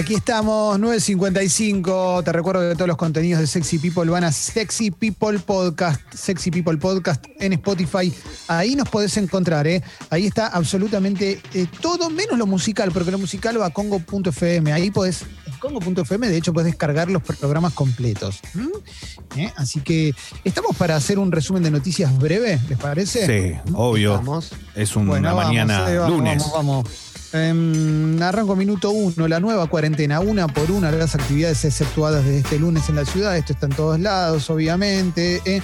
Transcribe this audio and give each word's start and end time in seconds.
Aquí 0.00 0.14
estamos, 0.14 0.78
9.55. 0.80 2.24
Te 2.24 2.32
recuerdo 2.32 2.66
que 2.66 2.74
todos 2.74 2.88
los 2.88 2.96
contenidos 2.96 3.38
de 3.38 3.46
Sexy 3.46 3.78
People 3.78 4.10
van 4.10 4.24
a 4.24 4.32
Sexy 4.32 4.90
People 4.90 5.38
Podcast, 5.38 6.00
Sexy 6.14 6.50
People 6.50 6.78
Podcast 6.78 7.26
en 7.38 7.52
Spotify. 7.52 8.10
Ahí 8.48 8.76
nos 8.76 8.88
podés 8.88 9.18
encontrar, 9.18 9.66
¿eh? 9.66 9.82
Ahí 10.08 10.26
está 10.26 10.46
absolutamente 10.46 11.38
eh, 11.52 11.66
todo, 11.82 12.08
menos 12.08 12.38
lo 12.38 12.46
musical, 12.46 12.90
porque 12.92 13.10
lo 13.10 13.18
musical 13.18 13.60
va 13.60 13.66
a 13.66 13.70
Congo.fm. 13.70 14.72
Ahí 14.72 14.90
podés, 14.90 15.22
en 15.46 15.52
Congo.fm, 15.58 16.28
de 16.28 16.36
hecho, 16.38 16.54
podés 16.54 16.68
descargar 16.68 17.10
los 17.10 17.22
programas 17.22 17.74
completos. 17.74 18.40
¿Mm? 18.54 19.38
¿Eh? 19.38 19.52
Así 19.56 19.80
que, 19.80 20.14
¿estamos 20.44 20.74
para 20.76 20.96
hacer 20.96 21.18
un 21.18 21.30
resumen 21.30 21.62
de 21.62 21.70
noticias 21.70 22.18
breve? 22.18 22.58
¿Les 22.70 22.78
parece? 22.78 23.26
Sí, 23.26 23.70
obvio. 23.74 24.14
Vamos. 24.14 24.50
Es 24.74 24.96
una 24.96 25.10
Bueno, 25.10 25.28
vamos, 25.28 25.44
mañana 25.44 25.90
eh, 25.90 25.98
vamos, 25.98 26.16
lunes. 26.16 26.38
Vamos, 26.38 26.54
vamos. 26.54 27.10
Em, 27.32 28.20
arranco 28.22 28.56
minuto 28.56 28.90
uno, 28.90 29.28
la 29.28 29.38
nueva 29.38 29.68
cuarentena, 29.68 30.20
una 30.20 30.48
por 30.48 30.70
una 30.70 30.90
las 30.98 31.14
actividades 31.14 31.64
exceptuadas 31.64 32.24
desde 32.24 32.38
este 32.38 32.58
lunes 32.58 32.88
en 32.88 32.96
la 32.96 33.04
ciudad, 33.04 33.36
esto 33.36 33.52
está 33.52 33.66
en 33.66 33.72
todos 33.72 34.00
lados, 34.00 34.50
obviamente. 34.50 35.40
eh. 35.44 35.62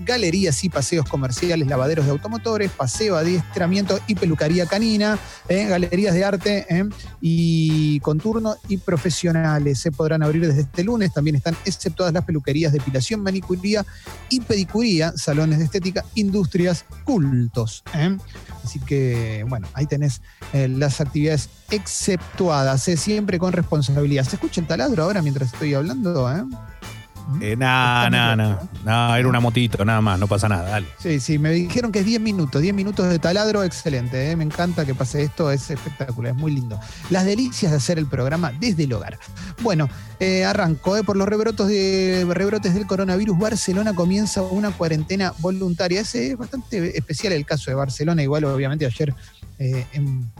Galerías 0.00 0.62
y 0.64 0.68
paseos 0.68 1.08
comerciales, 1.08 1.66
lavaderos 1.66 2.04
de 2.06 2.12
automotores, 2.12 2.70
paseo, 2.70 3.16
adiestramiento 3.16 3.98
y 4.06 4.14
pelucaría 4.14 4.66
canina, 4.66 5.18
eh, 5.48 5.66
galerías 5.66 6.14
de 6.14 6.24
arte 6.24 6.66
eh, 6.68 6.84
y 7.20 8.00
con 8.00 8.18
turno 8.18 8.56
y 8.68 8.76
profesionales. 8.76 9.80
Se 9.80 9.90
podrán 9.90 10.22
abrir 10.22 10.46
desde 10.46 10.62
este 10.62 10.84
lunes. 10.84 11.12
También 11.12 11.36
están 11.36 11.56
exceptuadas 11.64 12.14
las 12.14 12.24
peluquerías, 12.24 12.72
depilación, 12.72 13.22
manicuría 13.22 13.84
y 14.28 14.40
pedicuría, 14.40 15.12
salones 15.16 15.58
de 15.58 15.64
estética, 15.64 16.04
industrias, 16.14 16.84
cultos. 17.04 17.82
eh. 17.94 18.16
Así 18.64 18.80
que, 18.80 19.46
bueno, 19.48 19.66
ahí 19.72 19.86
tenés 19.86 20.20
las 20.52 21.00
actividades 21.00 21.48
exceptuadas, 21.70 22.82
siempre 22.82 23.38
con 23.38 23.52
responsabilidad. 23.52 24.24
¿Se 24.24 24.36
escucha 24.36 24.60
el 24.60 24.66
taladro 24.66 25.04
ahora 25.04 25.22
mientras 25.22 25.52
estoy 25.54 25.72
hablando? 25.72 26.28
Nah. 27.28 28.08
loco, 28.08 28.68
nah, 28.84 29.18
era 29.18 29.28
una 29.28 29.40
motito, 29.40 29.84
nada 29.84 30.00
más, 30.00 30.18
no 30.18 30.26
pasa 30.26 30.48
nada, 30.48 30.70
dale. 30.70 30.86
Sí, 30.98 31.20
sí, 31.20 31.38
me 31.38 31.50
dijeron 31.50 31.92
que 31.92 32.00
es 32.00 32.06
10 32.06 32.20
minutos, 32.20 32.62
10 32.62 32.74
minutos 32.74 33.08
de 33.08 33.18
taladro, 33.18 33.62
excelente, 33.64 34.30
eh, 34.30 34.36
me 34.36 34.44
encanta 34.44 34.86
que 34.86 34.94
pase 34.94 35.22
esto, 35.22 35.50
es 35.50 35.70
espectacular, 35.70 36.32
es 36.32 36.38
muy 36.38 36.52
lindo. 36.52 36.80
Las 37.10 37.26
delicias 37.26 37.70
de 37.70 37.76
hacer 37.76 37.98
el 37.98 38.06
programa 38.06 38.52
desde 38.58 38.84
el 38.84 38.92
hogar. 38.92 39.18
Bueno, 39.60 39.88
eh, 40.20 40.44
arranco, 40.44 40.96
eh, 40.96 41.04
por 41.04 41.16
los 41.16 41.28
rebrotos 41.28 41.68
de, 41.68 42.26
rebrotes 42.28 42.74
del 42.74 42.86
coronavirus, 42.86 43.38
Barcelona 43.38 43.94
comienza 43.94 44.42
una 44.42 44.70
cuarentena 44.70 45.34
voluntaria. 45.38 46.00
Ese 46.00 46.32
es 46.32 46.38
bastante 46.38 46.96
especial 46.96 47.34
el 47.34 47.44
caso 47.44 47.70
de 47.70 47.74
Barcelona, 47.74 48.22
igual 48.22 48.44
obviamente 48.44 48.86
ayer 48.86 49.14
eh, 49.58 49.86
en 49.92 50.30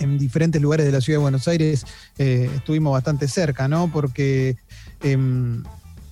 en 0.00 0.18
diferentes 0.18 0.60
lugares 0.60 0.86
de 0.86 0.92
la 0.92 1.00
ciudad 1.00 1.18
de 1.18 1.22
Buenos 1.22 1.48
Aires 1.48 1.84
eh, 2.18 2.50
estuvimos 2.54 2.92
bastante 2.92 3.28
cerca, 3.28 3.68
¿no? 3.68 3.90
Porque 3.92 4.56
em, 5.02 5.62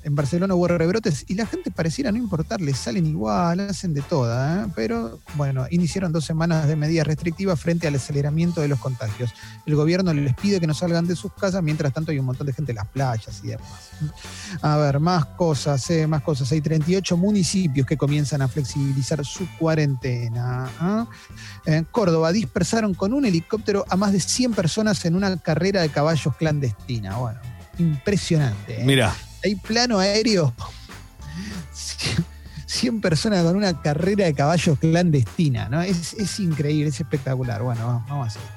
en 0.05 0.15
Barcelona 0.15 0.55
hubo 0.55 0.69
rebrotes 0.69 1.25
y 1.29 1.35
la 1.35 1.47
gente 1.47 1.71
pareciera 1.71 2.13
no 2.13 2.19
importarles, 2.19 2.79
salen 2.79 3.07
igual, 3.07 3.61
hacen 3.61 3.95
de 3.95 4.03
toda, 4.03 4.65
¿eh? 4.65 4.67
pero 4.77 5.19
bueno, 5.35 5.67
iniciaron 5.71 6.13
dos 6.13 6.25
semanas 6.25 6.69
de 6.69 6.77
medidas 6.77 7.07
restrictivas 7.07 7.59
frente 7.59 7.89
al 7.89 7.95
aceleramiento 7.95 8.61
de 8.61 8.69
los 8.69 8.79
contagios. 8.79 9.33
El 9.67 9.75
gobierno 9.75 10.13
les 10.13 10.35
pide 10.35 10.61
que 10.61 10.67
no 10.67 10.75
salgan 10.75 11.07
de 11.07 11.17
sus 11.17 11.33
casas, 11.33 11.63
mientras 11.63 11.93
tanto 11.93 12.13
hay 12.13 12.19
un 12.19 12.27
montón 12.27 12.47
de 12.47 12.53
gente 12.53 12.73
en 12.73 12.77
las 12.77 12.87
playas 12.89 13.41
y 13.43 13.49
demás. 13.49 13.91
A 14.61 14.77
ver, 14.77 15.01
más 15.01 15.25
cosas, 15.25 15.89
eh, 15.91 16.07
más 16.07 16.23
cosas. 16.23 16.53
Hay 16.53 16.61
38 16.61 17.17
municipios 17.17 17.87
que 17.87 17.97
comienzan 17.97 18.43
a 18.43 18.49
flexibilizar 18.49 19.25
su 19.25 19.49
cuarentena. 19.59 20.71
¿ah? 20.81 21.07
En 21.65 21.85
Córdoba 21.85 22.33
dispersaron 22.33 22.95
con 22.95 23.13
un 23.15 23.25
helicóptero 23.25 23.85
a 23.89 23.97
más 23.97 24.13
de 24.13 24.21
100 24.21 24.53
personas 24.53 25.05
en 25.05 25.17
una 25.17 25.37
carrera 25.39 25.81
de 25.81 25.89
caballos 25.89 26.37
clandestina. 26.37 27.17
Bueno, 27.17 27.41
impresionante. 27.79 28.81
¿eh? 28.81 28.85
Mira, 28.85 29.15
Hay 29.45 29.57
plano 29.57 29.99
aéreo. 29.99 30.55
100 32.67 33.01
personas 33.01 33.45
con 33.45 33.57
una 33.57 33.81
carrera 33.83 34.25
de 34.25 34.35
caballos 34.35 34.79
clandestina, 34.79 35.69
¿no? 35.69 35.83
Es, 35.83 36.15
es 36.15 36.41
increíble, 36.41 36.89
es 36.89 37.01
espectacular. 37.01 37.63
Bueno, 37.63 38.05
vamos, 38.09 38.29
a 38.29 38.31
seguir. 38.31 38.49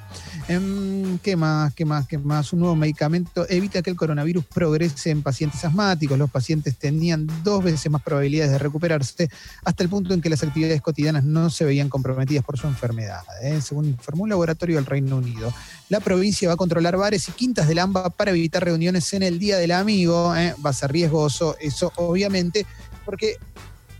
Em, 0.48 1.18
¿Qué 1.18 1.36
más? 1.36 1.74
¿Qué 1.74 1.84
más? 1.84 2.06
¿Qué 2.06 2.16
más? 2.16 2.54
Un 2.54 2.60
nuevo 2.60 2.74
medicamento 2.74 3.46
evita 3.50 3.82
que 3.82 3.90
el 3.90 3.96
coronavirus 3.96 4.46
progrese 4.46 5.10
en 5.10 5.22
pacientes 5.22 5.62
asmáticos. 5.62 6.18
Los 6.18 6.30
pacientes 6.30 6.74
tenían 6.78 7.28
dos 7.44 7.62
veces 7.62 7.92
más 7.92 8.02
probabilidades 8.02 8.52
de 8.52 8.58
recuperarse 8.58 9.28
hasta 9.62 9.82
el 9.82 9.90
punto 9.90 10.14
en 10.14 10.22
que 10.22 10.30
las 10.30 10.42
actividades 10.42 10.80
cotidianas 10.80 11.24
no 11.24 11.50
se 11.50 11.66
veían 11.66 11.90
comprometidas 11.90 12.42
por 12.44 12.58
su 12.58 12.66
enfermedad, 12.66 13.20
¿eh? 13.42 13.60
según 13.60 13.84
informó 13.86 14.22
un 14.22 14.30
laboratorio 14.30 14.76
del 14.76 14.86
Reino 14.86 15.18
Unido. 15.18 15.52
La 15.90 16.00
provincia 16.00 16.48
va 16.48 16.54
a 16.54 16.56
controlar 16.56 16.96
bares 16.96 17.28
y 17.28 17.32
quintas 17.32 17.68
del 17.68 17.80
AMBA 17.80 18.08
para 18.10 18.30
evitar 18.30 18.64
reuniones 18.64 19.12
en 19.12 19.24
el 19.24 19.38
Día 19.38 19.58
del 19.58 19.72
Amigo. 19.72 20.34
¿eh? 20.34 20.54
Va 20.64 20.70
a 20.70 20.72
ser 20.72 20.92
riesgoso, 20.92 21.56
eso 21.60 21.92
obviamente, 21.96 22.64
porque 23.04 23.36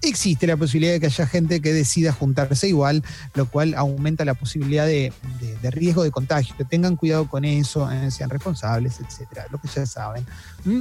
existe 0.02 0.46
la 0.46 0.56
posibilidad 0.56 0.92
de 0.92 1.00
que 1.00 1.06
haya 1.06 1.26
gente 1.26 1.60
que 1.60 1.72
decida 1.72 2.12
juntarse 2.12 2.68
igual, 2.68 3.02
lo 3.34 3.46
cual 3.46 3.74
aumenta 3.74 4.24
la 4.24 4.34
posibilidad 4.34 4.86
de, 4.86 5.12
de- 5.62 5.70
riesgo 5.70 6.02
de 6.04 6.10
contagio. 6.10 6.54
Que 6.56 6.64
tengan 6.64 6.96
cuidado 6.96 7.28
con 7.28 7.44
eso, 7.44 7.90
eh, 7.90 8.10
sean 8.10 8.30
responsables, 8.30 9.00
etcétera, 9.00 9.46
lo 9.50 9.58
que 9.60 9.68
ya 9.68 9.84
saben. 9.86 10.24
¿Mm? 10.64 10.80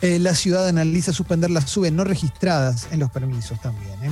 Eh, 0.00 0.18
la 0.18 0.34
ciudad 0.34 0.66
analiza 0.68 1.12
suspender 1.12 1.50
las 1.50 1.70
subes 1.70 1.92
no 1.92 2.02
registradas 2.04 2.88
en 2.90 3.00
los 3.00 3.10
permisos 3.10 3.60
también. 3.60 3.92
¿eh? 4.02 4.10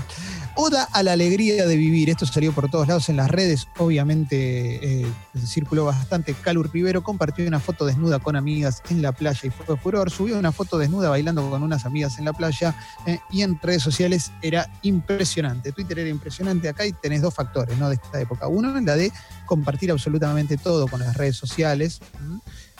Oda 0.56 0.84
a 0.92 1.02
la 1.02 1.12
alegría 1.12 1.66
de 1.66 1.76
vivir. 1.76 2.10
Esto 2.10 2.26
salió 2.26 2.52
por 2.52 2.70
todos 2.70 2.88
lados 2.88 3.08
en 3.08 3.16
las 3.16 3.30
redes. 3.30 3.68
Obviamente 3.78 5.02
eh, 5.02 5.06
circuló 5.46 5.84
bastante. 5.84 6.34
Calur 6.34 6.70
Rivero 6.72 7.02
compartió 7.02 7.46
una 7.46 7.60
foto 7.60 7.86
desnuda 7.86 8.18
con 8.18 8.36
amigas 8.36 8.82
en 8.90 9.02
la 9.02 9.12
playa 9.12 9.40
y 9.44 9.50
fue 9.50 9.76
furor. 9.76 10.10
Subió 10.10 10.38
una 10.38 10.52
foto 10.52 10.78
desnuda 10.78 11.08
bailando 11.08 11.48
con 11.48 11.62
unas 11.62 11.86
amigas 11.86 12.18
en 12.18 12.24
la 12.24 12.32
playa 12.32 12.74
eh, 13.06 13.20
y 13.30 13.42
en 13.42 13.58
redes 13.60 13.82
sociales 13.82 14.32
era 14.42 14.70
impresionante. 14.82 15.72
Twitter 15.72 16.00
era 16.00 16.08
impresionante. 16.08 16.68
Acá 16.68 16.84
y 16.84 16.92
tenés 16.92 17.22
dos 17.22 17.34
factores 17.34 17.78
¿no? 17.78 17.88
de 17.88 17.94
esta 17.94 18.20
época. 18.20 18.48
Uno 18.48 18.70
la 18.80 18.96
de 18.96 19.12
compartir 19.46 19.90
absolutamente 19.90 20.56
todo 20.56 20.86
con 20.86 21.00
las 21.00 21.16
redes 21.16 21.36
sociales. 21.36 22.00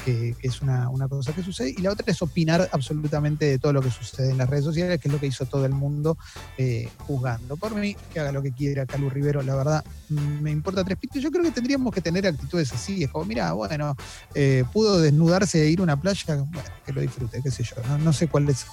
que, 0.05 0.35
es 0.43 0.63
una, 0.63 0.89
una 0.89 1.09
cosa 1.09 1.33
que 1.33 1.43
sucede, 1.43 1.75
y 1.77 1.83
la 1.83 1.91
otra 1.91 2.07
es 2.07 2.23
opinar 2.23 2.69
absolutamente 2.73 3.45
de 3.45 3.59
todo 3.59 3.73
lo 3.73 3.83
que 3.83 3.91
sucede 3.91 4.31
en 4.31 4.39
las 4.39 4.49
redes 4.49 4.65
sociales, 4.65 4.99
que 4.99 5.09
es 5.09 5.13
lo 5.13 5.21
que 5.21 5.27
hizo 5.27 5.45
todo 5.45 5.67
el 5.67 5.73
mundo 5.73 6.17
eh, 6.57 6.89
juzgando. 7.07 7.57
Por 7.61 7.75
mí, 7.75 7.95
que 8.13 8.21
haga 8.21 8.33
lo 8.33 8.43
que 8.43 8.53
quiera 8.53 8.87
Calu 8.87 9.11
Rivero, 9.11 9.43
la 9.43 9.55
verdad, 9.55 9.85
me 10.09 10.51
importa 10.51 10.83
tres 10.83 10.97
pitos. 10.97 11.23
Yo 11.23 11.31
creo 11.31 11.45
que 11.45 11.51
tendríamos 11.51 11.93
que 11.93 12.01
tener 12.01 12.27
actitudes 12.27 12.73
así, 12.73 13.05
es 13.05 13.11
como, 13.11 13.27
mira, 13.27 13.53
bueno, 13.53 13.95
eh, 14.35 14.65
pudo 14.73 14.99
desnudarse 14.99 15.63
e 15.63 15.71
ir 15.71 15.81
a 15.81 15.83
una 15.83 16.01
playa, 16.01 16.37
bueno, 16.37 16.69
que 16.87 16.93
lo 16.93 17.03
disfrute, 17.03 17.43
qué 17.43 17.51
sé 17.51 17.63
yo. 17.63 17.77
No, 17.87 17.99
no 17.99 18.13
sé 18.15 18.29
cuál 18.29 18.49
es, 18.49 18.65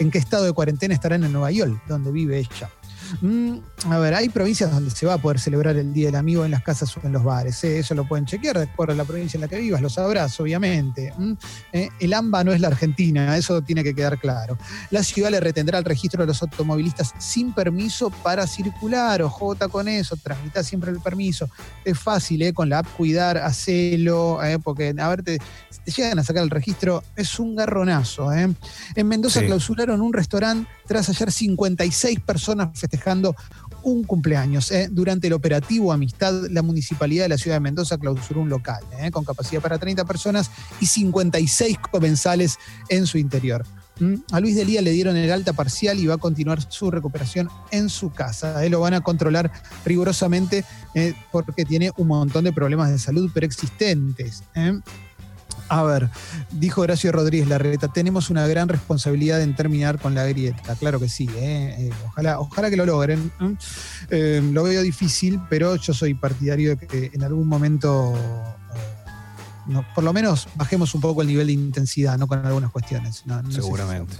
en 0.00 0.10
qué 0.10 0.18
estado 0.18 0.44
de 0.44 0.52
cuarentena 0.52 0.92
estarán 0.92 1.22
en 1.22 1.32
Nueva 1.32 1.52
York, 1.52 1.80
donde 1.86 2.10
vive 2.10 2.38
ella. 2.38 2.68
Mm, 3.20 3.56
a 3.90 3.98
ver, 3.98 4.14
hay 4.14 4.28
provincias 4.28 4.70
donde 4.70 4.90
se 4.90 5.06
va 5.06 5.14
a 5.14 5.18
poder 5.18 5.38
celebrar 5.38 5.76
el 5.76 5.92
Día 5.92 6.06
del 6.06 6.16
Amigo 6.16 6.44
en 6.44 6.50
las 6.50 6.62
casas 6.62 6.96
o 6.96 7.00
en 7.04 7.12
los 7.12 7.22
bares. 7.22 7.62
¿eh? 7.64 7.78
Eso 7.78 7.94
lo 7.94 8.06
pueden 8.06 8.24
chequear, 8.26 8.56
de 8.58 8.64
acuerdo 8.64 8.94
a 8.94 8.96
la 8.96 9.04
provincia 9.04 9.36
en 9.36 9.42
la 9.42 9.48
que 9.48 9.58
vivas, 9.58 9.82
lo 9.82 9.90
sabrás, 9.90 10.38
obviamente. 10.40 11.12
Mm, 11.16 11.32
eh, 11.72 11.88
el 12.00 12.14
AMBA 12.14 12.44
no 12.44 12.52
es 12.52 12.60
la 12.60 12.68
Argentina, 12.68 13.36
eso 13.36 13.60
tiene 13.62 13.84
que 13.84 13.94
quedar 13.94 14.18
claro. 14.18 14.56
La 14.90 15.02
ciudad 15.02 15.30
le 15.30 15.40
retendrá 15.40 15.78
el 15.78 15.84
registro 15.84 16.22
de 16.22 16.28
los 16.28 16.42
automovilistas 16.42 17.12
sin 17.18 17.52
permiso 17.52 18.10
para 18.10 18.46
circular. 18.46 19.20
Ojota 19.22 19.68
con 19.68 19.88
eso, 19.88 20.16
tramita 20.16 20.62
siempre 20.62 20.90
el 20.90 21.00
permiso. 21.00 21.48
Es 21.84 21.98
fácil, 21.98 22.42
¿eh? 22.42 22.52
con 22.52 22.68
la 22.68 22.78
app 22.78 22.86
Cuidar, 22.96 23.38
hacelo, 23.38 24.38
porque 24.62 24.94
a 24.96 25.08
ver, 25.08 25.22
te, 25.22 25.38
si 25.70 25.80
te 25.84 25.90
llegan 25.90 26.18
a 26.18 26.24
sacar 26.24 26.42
el 26.42 26.50
registro, 26.50 27.02
es 27.16 27.38
un 27.38 27.56
garronazo. 27.56 28.32
En 28.32 28.56
Mendoza 29.08 29.40
Sí. 29.40 29.46
clausuraron 29.46 30.00
un 30.00 30.12
restaurante 30.12 30.70
tras 30.86 31.08
ayer 31.08 31.32
56 31.32 32.20
personas 32.20 32.68
festejando 32.78 33.01
un 33.82 34.04
cumpleaños. 34.04 34.70
¿eh? 34.70 34.88
Durante 34.90 35.26
el 35.26 35.32
operativo 35.32 35.92
Amistad, 35.92 36.46
la 36.50 36.62
municipalidad 36.62 37.24
de 37.24 37.28
la 37.30 37.38
ciudad 37.38 37.56
de 37.56 37.60
Mendoza 37.60 37.98
clausuró 37.98 38.40
un 38.40 38.48
local 38.48 38.82
¿eh? 38.98 39.10
con 39.10 39.24
capacidad 39.24 39.60
para 39.60 39.78
30 39.78 40.04
personas 40.04 40.50
y 40.80 40.86
56 40.86 41.78
comensales 41.90 42.58
en 42.88 43.06
su 43.06 43.18
interior. 43.18 43.64
¿Mm? 44.00 44.14
A 44.32 44.40
Luis 44.40 44.56
Delía 44.56 44.82
le 44.82 44.90
dieron 44.90 45.16
el 45.16 45.30
alta 45.30 45.52
parcial 45.52 45.98
y 45.98 46.06
va 46.06 46.14
a 46.14 46.18
continuar 46.18 46.60
su 46.70 46.90
recuperación 46.90 47.48
en 47.70 47.88
su 47.88 48.10
casa. 48.10 48.64
¿eh? 48.64 48.70
Lo 48.70 48.80
van 48.80 48.94
a 48.94 49.00
controlar 49.00 49.52
rigurosamente 49.84 50.64
eh, 50.94 51.14
porque 51.30 51.64
tiene 51.64 51.90
un 51.96 52.08
montón 52.08 52.44
de 52.44 52.52
problemas 52.52 52.90
de 52.90 52.98
salud 52.98 53.30
preexistentes. 53.32 54.42
A 55.72 55.82
ver, 55.84 56.10
dijo 56.50 56.82
Horacio 56.82 57.12
Rodríguez 57.12 57.48
Larreta, 57.48 57.88
tenemos 57.88 58.28
una 58.28 58.46
gran 58.46 58.68
responsabilidad 58.68 59.40
en 59.40 59.56
terminar 59.56 59.98
con 59.98 60.14
la 60.14 60.26
grieta. 60.26 60.74
Claro 60.76 61.00
que 61.00 61.08
sí, 61.08 61.26
¿eh? 61.34 61.76
Eh, 61.78 61.90
ojalá, 62.08 62.40
ojalá 62.40 62.68
que 62.68 62.76
lo 62.76 62.84
logren. 62.84 63.32
¿eh? 64.10 64.42
Lo 64.52 64.64
veo 64.64 64.82
difícil, 64.82 65.40
pero 65.48 65.76
yo 65.76 65.94
soy 65.94 66.12
partidario 66.12 66.76
de 66.76 66.86
que 66.86 67.10
en 67.14 67.22
algún 67.22 67.48
momento, 67.48 68.12
eh, 68.14 68.72
no, 69.66 69.82
por 69.94 70.04
lo 70.04 70.12
menos, 70.12 70.46
bajemos 70.56 70.94
un 70.94 71.00
poco 71.00 71.22
el 71.22 71.28
nivel 71.28 71.46
de 71.46 71.54
intensidad, 71.54 72.18
¿no? 72.18 72.26
Con 72.26 72.44
algunas 72.44 72.70
cuestiones. 72.70 73.22
No- 73.24 73.40
no 73.40 73.50
Seguramente. 73.50 74.14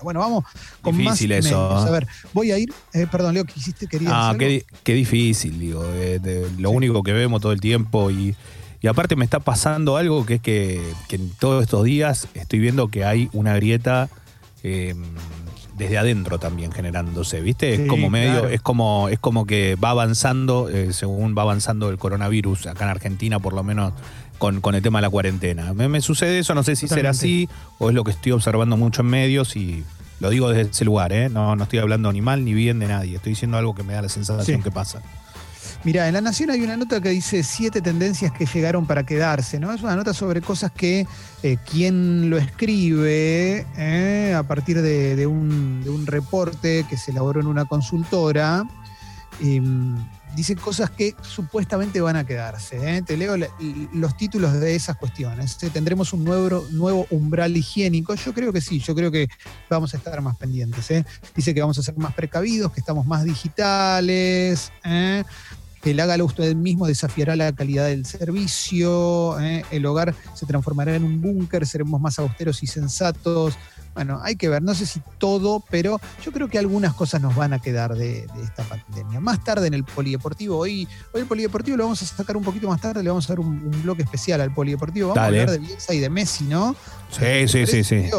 Bueno, 0.00 0.20
vamos 0.20 0.44
con 0.80 0.96
Difícil 0.96 1.30
más 1.30 1.46
eso. 1.46 1.70
A 1.76 1.90
ver, 1.90 2.06
voy 2.32 2.52
a 2.52 2.58
ir. 2.58 2.72
eh, 2.92 3.08
perdón, 3.10 3.34
Leo, 3.34 3.44
¿qué 3.44 3.54
hiciste? 3.56 3.88
¿Querías 3.88 4.12
Ah, 4.14 4.34
qué, 4.38 4.46
di- 4.48 4.64
qué 4.84 4.92
difícil, 4.94 5.58
digo. 5.58 5.84
eh, 5.92 6.20
de- 6.22 6.48
lo 6.58 6.70
Sí. 6.70 6.76
único 6.76 7.02
que 7.02 7.12
vemos 7.12 7.40
todo 7.40 7.50
el 7.52 7.60
tiempo 7.60 8.10
y, 8.12 8.36
Y 8.84 8.86
aparte 8.86 9.16
me 9.16 9.24
está 9.24 9.40
pasando 9.40 9.96
algo 9.96 10.26
que 10.26 10.34
es 10.34 10.40
que, 10.42 10.78
que 11.08 11.16
en 11.16 11.30
todos 11.30 11.62
estos 11.62 11.84
días 11.84 12.28
estoy 12.34 12.58
viendo 12.58 12.88
que 12.88 13.06
hay 13.06 13.30
una 13.32 13.56
grieta 13.56 14.10
eh, 14.62 14.94
desde 15.78 15.96
adentro 15.96 16.38
también 16.38 16.70
generándose, 16.70 17.40
¿viste? 17.40 17.76
Sí, 17.76 17.82
es 17.84 17.88
como 17.88 18.10
medio, 18.10 18.40
claro. 18.40 18.48
es 18.50 18.60
como, 18.60 19.08
es 19.08 19.18
como 19.18 19.46
que 19.46 19.76
va 19.76 19.88
avanzando, 19.88 20.68
eh, 20.68 20.92
según 20.92 21.34
va 21.34 21.40
avanzando 21.40 21.88
el 21.88 21.96
coronavirus, 21.96 22.66
acá 22.66 22.84
en 22.84 22.90
Argentina 22.90 23.38
por 23.38 23.54
lo 23.54 23.62
menos 23.62 23.94
con, 24.36 24.60
con 24.60 24.74
el 24.74 24.82
tema 24.82 24.98
de 24.98 25.02
la 25.04 25.10
cuarentena. 25.10 25.72
Me, 25.72 25.88
me 25.88 26.02
sucede 26.02 26.40
eso, 26.40 26.54
no 26.54 26.62
sé 26.62 26.76
si 26.76 26.86
será 26.86 27.08
así 27.08 27.48
o 27.78 27.88
es 27.88 27.94
lo 27.94 28.04
que 28.04 28.10
estoy 28.10 28.32
observando 28.32 28.76
mucho 28.76 29.00
en 29.00 29.08
medios 29.08 29.56
y 29.56 29.82
lo 30.20 30.28
digo 30.28 30.50
desde 30.50 30.70
ese 30.70 30.84
lugar, 30.84 31.10
¿eh? 31.14 31.30
No, 31.30 31.56
no 31.56 31.62
estoy 31.64 31.78
hablando 31.78 32.12
ni 32.12 32.20
mal 32.20 32.44
ni 32.44 32.52
bien 32.52 32.80
de 32.80 32.88
nadie, 32.88 33.16
estoy 33.16 33.30
diciendo 33.30 33.56
algo 33.56 33.74
que 33.74 33.82
me 33.82 33.94
da 33.94 34.02
la 34.02 34.10
sensación 34.10 34.58
Sí. 34.58 34.62
que 34.62 34.70
pasa. 34.70 35.00
Mira, 35.84 36.08
en 36.08 36.14
La 36.14 36.22
Nación 36.22 36.50
hay 36.50 36.62
una 36.62 36.78
nota 36.78 36.98
que 37.02 37.10
dice 37.10 37.42
siete 37.42 37.82
tendencias 37.82 38.32
que 38.32 38.46
llegaron 38.46 38.86
para 38.86 39.04
quedarse, 39.04 39.60
¿no? 39.60 39.70
Es 39.70 39.82
una 39.82 39.94
nota 39.96 40.14
sobre 40.14 40.40
cosas 40.40 40.72
que 40.72 41.06
eh, 41.42 41.58
quien 41.70 42.30
lo 42.30 42.38
escribe 42.38 43.66
eh, 43.76 44.34
a 44.34 44.42
partir 44.44 44.80
de, 44.80 45.26
un, 45.26 46.04
reporte 46.06 46.86
que 46.88 46.96
se 46.96 47.10
elaboró 47.10 47.40
en 47.40 47.48
una 47.48 47.66
consultora, 47.66 48.64
em, 49.42 49.94
dice 50.34 50.56
cosas 50.56 50.90
que 50.90 51.14
supuestamente 51.22 52.00
van 52.00 52.16
a 52.16 52.24
quedarse. 52.24 52.96
¿eh? 52.96 53.02
Te 53.02 53.16
leo 53.16 53.36
los 53.92 54.16
títulos 54.16 54.52
de 54.54 54.74
esas 54.74 54.96
cuestiones. 54.96 55.62
¿eh? 55.62 55.70
¿Tendremos 55.70 56.12
un 56.12 56.24
nuevo, 56.24 57.06
umbral 57.10 57.56
higiénico? 57.56 58.14
Yo 58.14 58.32
creo 58.34 58.52
que 58.52 58.60
sí, 58.60 58.78
yo 58.80 58.94
creo 58.94 59.10
que 59.10 59.28
vamos 59.68 59.94
a 59.94 59.96
estar 59.96 60.20
más 60.20 60.36
pendientes. 60.36 60.90
¿eh? 60.90 61.04
Dice 61.34 61.54
que 61.54 61.60
vamos 61.60 61.78
a 61.78 61.82
ser 61.82 61.96
más 61.96 62.14
precavidos, 62.14 62.72
que 62.72 62.80
estamos 62.80 63.06
más 63.06 63.24
digitales. 63.24 64.72
El 65.84 66.00
hágalo 66.00 66.24
usted 66.24 66.54
mismo 66.54 66.86
desafiará 66.86 67.36
la 67.36 67.52
calidad 67.52 67.86
del 67.86 68.06
servicio, 68.06 69.38
¿eh? 69.40 69.64
el 69.70 69.84
hogar 69.84 70.14
se 70.34 70.46
transformará 70.46 70.96
en 70.96 71.04
un 71.04 71.20
búnker, 71.20 71.66
seremos 71.66 72.00
más 72.00 72.18
austeros 72.18 72.62
y 72.62 72.66
sensatos. 72.66 73.54
Bueno, 73.94 74.18
hay 74.22 74.34
que 74.34 74.48
ver, 74.48 74.62
no 74.62 74.74
sé 74.74 74.86
si 74.86 75.00
todo, 75.18 75.62
pero 75.70 76.00
yo 76.24 76.32
creo 76.32 76.48
que 76.48 76.58
algunas 76.58 76.94
cosas 76.94 77.20
nos 77.20 77.36
van 77.36 77.52
a 77.52 77.60
quedar 77.60 77.94
de, 77.94 78.26
de 78.26 78.42
esta 78.42 78.64
pandemia. 78.64 79.20
Más 79.20 79.44
tarde 79.44 79.68
en 79.68 79.74
el 79.74 79.84
polideportivo, 79.84 80.58
hoy, 80.58 80.88
hoy 81.12 81.20
el 81.20 81.26
polideportivo 81.26 81.76
lo 81.76 81.84
vamos 81.84 82.02
a 82.02 82.06
sacar 82.06 82.36
un 82.36 82.42
poquito 82.42 82.66
más 82.66 82.80
tarde, 82.80 83.02
le 83.02 83.10
vamos 83.10 83.26
a 83.26 83.34
dar 83.34 83.40
un, 83.40 83.48
un 83.48 83.82
bloque 83.82 84.02
especial 84.02 84.40
al 84.40 84.52
polideportivo. 84.52 85.10
Vamos 85.10 85.22
Dale. 85.22 85.38
a 85.38 85.42
hablar 85.42 85.60
de 85.60 85.66
Bielsa 85.66 85.94
y 85.94 86.00
de 86.00 86.10
Messi, 86.10 86.44
¿no? 86.44 86.74
Sí, 87.10 87.46
sí, 87.46 87.66
sí, 87.66 87.84
sí. 87.84 88.10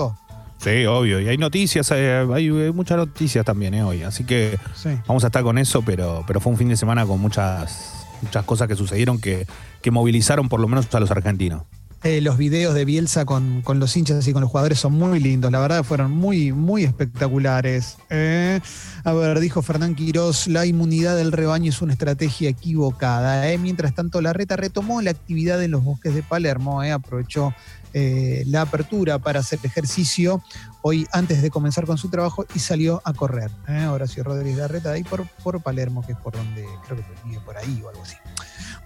Sí, 0.65 0.83
obvio. 0.87 1.21
Y 1.21 1.27
hay 1.27 1.37
noticias, 1.37 1.91
hay, 1.91 2.01
hay 2.01 2.49
muchas 2.71 2.97
noticias 2.97 3.45
también 3.45 3.75
¿eh? 3.75 3.83
hoy. 3.83 4.01
Así 4.01 4.23
que 4.23 4.57
sí. 4.73 4.89
vamos 5.07 5.23
a 5.23 5.27
estar 5.27 5.43
con 5.43 5.59
eso, 5.59 5.83
pero, 5.83 6.23
pero 6.25 6.39
fue 6.39 6.51
un 6.51 6.57
fin 6.57 6.69
de 6.69 6.75
semana 6.75 7.05
con 7.05 7.19
muchas, 7.21 8.07
muchas 8.23 8.43
cosas 8.45 8.67
que 8.67 8.75
sucedieron 8.75 9.21
que, 9.21 9.45
que 9.83 9.91
movilizaron 9.91 10.49
por 10.49 10.59
lo 10.59 10.67
menos 10.67 10.87
a 10.95 10.99
los 10.99 11.11
argentinos. 11.11 11.61
Eh, 12.03 12.19
los 12.21 12.37
videos 12.37 12.73
de 12.73 12.83
Bielsa 12.83 13.25
con, 13.25 13.61
con 13.61 13.79
los 13.79 13.95
hinchas 13.95 14.27
y 14.27 14.33
con 14.33 14.41
los 14.41 14.51
jugadores 14.51 14.79
son 14.79 14.93
muy 14.93 15.19
lindos, 15.19 15.51
la 15.51 15.59
verdad 15.59 15.83
fueron 15.83 16.11
muy, 16.11 16.51
muy 16.51 16.83
espectaculares. 16.83 17.97
Eh, 18.11 18.59
a 19.03 19.13
ver, 19.13 19.39
dijo 19.39 19.63
Fernán 19.63 19.95
Quirós, 19.95 20.47
la 20.47 20.65
inmunidad 20.67 21.15
del 21.15 21.31
rebaño 21.31 21.69
es 21.69 21.81
una 21.81 21.93
estrategia 21.93 22.49
equivocada. 22.49 23.51
eh. 23.51 23.57
Mientras 23.57 23.95
tanto, 23.95 24.21
la 24.21 24.33
reta 24.33 24.55
retomó 24.55 25.01
la 25.01 25.11
actividad 25.11 25.63
en 25.63 25.71
los 25.71 25.83
bosques 25.83 26.13
de 26.13 26.21
Palermo, 26.21 26.83
eh, 26.83 26.91
aprovechó 26.91 27.55
eh, 27.97 28.43
la 28.47 28.61
apertura 28.63 29.19
para 29.19 29.39
hacer 29.39 29.57
ejercicio 29.63 30.43
hoy 30.81 31.07
antes 31.13 31.41
de 31.41 31.49
comenzar 31.49 31.85
con 31.85 31.97
su 31.97 32.09
trabajo 32.09 32.45
y 32.53 32.59
salió 32.59 33.01
a 33.05 33.13
correr. 33.13 33.49
eh. 33.69 33.85
Horacio 33.87 34.21
Rodríguez 34.25 34.57
Larreta, 34.57 34.89
de 34.89 34.95
ahí 34.97 35.03
por, 35.05 35.25
por 35.43 35.61
Palermo, 35.61 36.05
que 36.05 36.11
es 36.11 36.17
por 36.17 36.33
donde 36.35 36.65
creo 36.85 36.97
que 36.97 37.05
vive 37.23 37.39
por 37.45 37.55
ahí 37.57 37.81
o 37.83 37.87
algo 37.89 38.03
así. 38.03 38.15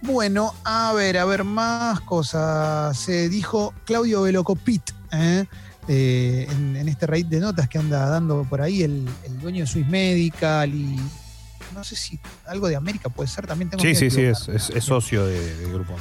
Bueno, 0.02 0.54
a 0.64 0.92
ver, 0.92 1.18
a 1.18 1.24
ver, 1.24 1.42
más 1.44 2.00
cosas. 2.02 2.96
Se 2.96 3.28
dijo 3.28 3.74
Claudio 3.84 4.22
Velocopit, 4.22 4.82
¿eh? 5.12 5.44
Eh, 5.88 6.46
en, 6.48 6.76
en 6.76 6.88
este 6.88 7.06
raid 7.08 7.26
de 7.26 7.40
notas 7.40 7.68
que 7.68 7.78
anda 7.78 8.06
dando 8.08 8.44
por 8.44 8.60
ahí 8.62 8.82
el, 8.84 9.08
el 9.24 9.40
dueño 9.40 9.64
de 9.64 9.66
Swiss 9.66 9.88
Medical 9.88 10.72
y 10.72 11.00
no 11.74 11.82
sé 11.82 11.96
si 11.96 12.20
algo 12.46 12.68
de 12.68 12.76
América 12.76 13.08
puede 13.08 13.28
ser, 13.28 13.46
también 13.46 13.70
tengo 13.70 13.82
Sí, 13.82 13.88
que 13.88 13.96
sí, 13.96 14.10
sí, 14.10 14.22
es- 14.22 14.70
es 14.70 14.84
socio 14.84 15.26
de- 15.26 15.56
del 15.56 15.72
grupo. 15.72 15.94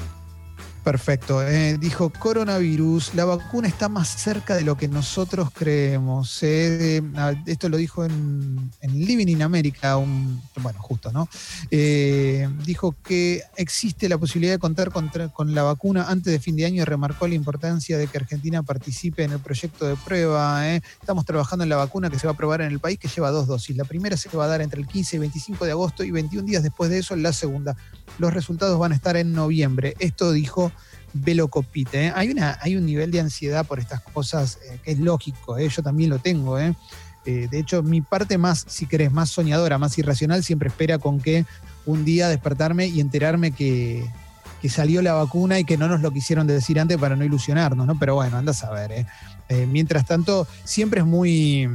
Perfecto. 0.84 1.46
eh, 1.46 1.78
dijo 1.80 2.10
coronavirus, 2.10 3.14
la 3.14 3.26
vacuna 3.26 3.68
está 3.68 3.90
más 3.90 4.08
cerca 4.08 4.56
de 4.56 4.64
lo 4.64 4.76
que 4.78 4.88
nosotros 4.88 5.50
creemos. 5.54 6.40
eh, 6.42 7.02
ah, 7.16 7.34
esto 7.46 7.68
lo 7.70 7.78
dijo 7.78 8.06
en, 8.06 8.72
en 8.82 9.06
Living 9.06 9.28
in 9.28 9.42
America, 9.44 9.98
un- 9.98 10.42
bueno, 10.62 10.80
justo, 10.82 11.12
¿no? 11.12 11.28
Eh, 11.70 12.48
dijo 12.66 12.96
que 13.04 13.44
existe 13.58 14.08
la 14.10 14.18
posibilidad 14.18 14.54
de 14.54 14.60
contar 14.60 14.90
contra- 14.90 15.28
con 15.28 15.54
la 15.54 15.64
vacuna 15.64 16.06
antes 16.10 16.32
de 16.32 16.40
fin 16.40 16.56
de 16.56 16.66
año 16.66 16.82
y 16.82 16.86
remarcó 16.86 17.28
la 17.28 17.36
importancia 17.36 17.98
de 17.98 18.08
que 18.08 18.18
Argentina 18.18 18.64
participe 18.64 19.24
en 19.24 19.34
el 19.34 19.40
proyecto 19.40 19.86
de 19.86 19.96
prueba. 19.98 20.66
Estamos 20.76 21.26
trabajando 21.26 21.64
en 21.64 21.70
la 21.70 21.76
vacuna 21.76 22.10
que 22.10 22.18
se 22.18 22.26
va 22.26 22.34
a 22.34 22.38
probar 22.38 22.62
en 22.62 22.72
el 22.72 22.80
país, 22.80 22.98
que 22.98 23.10
lleva 23.10 23.30
dos 23.32 23.48
dosis. 23.48 23.76
La 23.76 23.84
primera 23.84 24.16
se 24.18 24.30
va 24.36 24.46
a 24.46 24.48
dar 24.48 24.62
entre 24.62 24.80
el 24.80 24.88
15 24.88 25.18
y 25.18 25.20
25 25.20 25.66
de 25.66 25.72
agosto 25.72 26.04
y 26.04 26.12
21 26.12 26.48
días 26.48 26.64
después 26.64 26.90
de 26.90 27.00
eso 27.00 27.16
la 27.18 27.34
segunda. 27.34 27.76
Los 28.18 28.34
resultados 28.34 28.80
van 28.80 28.92
a 28.94 28.96
estar 28.96 29.18
en 29.18 29.34
noviembre. 29.34 29.94
Esto 30.00 30.32
dijo 30.32 30.72
Velocopite. 31.14 32.08
¿eh? 32.08 32.14
Hay, 32.16 32.30
una, 32.30 32.58
hay 32.62 32.76
un 32.76 32.86
nivel 32.86 33.12
de 33.12 33.20
ansiedad 33.20 33.66
por 33.66 33.80
estas 33.80 34.02
cosas 34.02 34.60
eh, 34.70 34.80
que 34.84 34.92
es 34.92 35.00
lógico, 35.00 35.58
¿eh? 35.58 35.70
yo 35.70 35.82
también 35.84 36.10
lo 36.10 36.20
tengo. 36.20 36.60
¿eh? 36.60 36.74
De 37.26 37.60
hecho, 37.60 37.84
mi 37.84 38.02
parte 38.02 38.40
más, 38.40 38.66
si 38.68 38.88
querés, 38.88 39.12
más 39.12 39.30
soñadora, 39.30 39.78
más 39.78 39.96
irracional, 40.00 40.44
siempre 40.44 40.70
espera 40.70 40.98
con 40.98 41.20
que 41.20 41.46
un 41.86 42.04
día 42.04 42.28
despertarme 42.28 42.88
y 42.88 43.02
enterarme 43.02 43.52
que, 43.52 44.04
que 44.64 44.70
salió 44.70 45.04
la 45.04 45.14
vacuna 45.14 45.60
y 45.60 45.64
que 45.64 45.78
no 45.78 45.88
nos 45.88 46.02
lo 46.02 46.10
quisieron 46.12 46.48
decir 46.48 46.80
antes 46.80 46.98
para 46.98 47.16
no 47.16 47.24
ilusionarnos, 47.24 47.86
¿no? 47.86 48.00
Pero 48.00 48.16
bueno, 48.16 48.38
anda 48.38 48.52
a 48.52 48.56
saber. 48.56 49.06
mientras 49.68 50.08
tanto, 50.08 50.48
siempre 50.64 51.02
es 51.02 51.06
muy. 51.06 51.70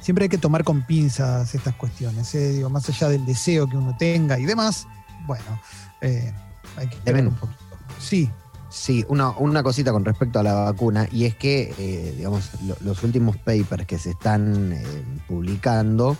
Siempre 0.00 0.24
hay 0.24 0.28
que 0.28 0.38
tomar 0.38 0.64
con 0.64 0.82
pinzas 0.82 1.54
estas 1.54 1.74
cuestiones, 1.76 2.34
¿eh? 2.34 2.52
Digo, 2.52 2.68
más 2.70 2.88
allá 2.88 3.08
del 3.08 3.24
deseo 3.26 3.68
que 3.68 3.76
uno 3.76 3.96
tenga 3.96 4.38
y 4.40 4.44
demás, 4.44 4.86
bueno, 5.26 5.60
eh, 6.00 6.32
hay 6.76 6.88
que 6.88 6.96
Deben- 7.04 7.28
un 7.28 7.34
poquito. 7.34 7.60
Sí, 7.98 8.30
Sí, 8.68 9.06
una, 9.08 9.30
una 9.30 9.62
cosita 9.62 9.90
con 9.92 10.04
respecto 10.04 10.40
a 10.40 10.42
la 10.42 10.52
vacuna, 10.52 11.08
y 11.10 11.24
es 11.24 11.34
que, 11.36 11.72
eh, 11.78 12.14
digamos, 12.16 12.50
lo- 12.66 12.76
los 12.80 13.02
últimos 13.04 13.36
papers 13.38 13.86
que 13.86 13.96
se 13.96 14.10
están 14.10 14.72
eh, 14.72 14.82
publicando 15.28 16.16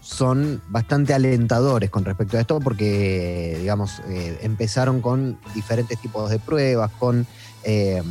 son 0.00 0.60
bastante 0.68 1.14
alentadores 1.14 1.90
con 1.90 2.04
respecto 2.04 2.38
a 2.38 2.40
esto, 2.40 2.60
porque, 2.60 3.56
digamos, 3.60 4.00
eh, 4.08 4.38
empezaron 4.42 5.00
con 5.00 5.38
diferentes 5.54 6.00
tipos 6.00 6.30
de 6.30 6.38
pruebas, 6.40 6.90
con 6.98 7.26
eh, 7.62 8.02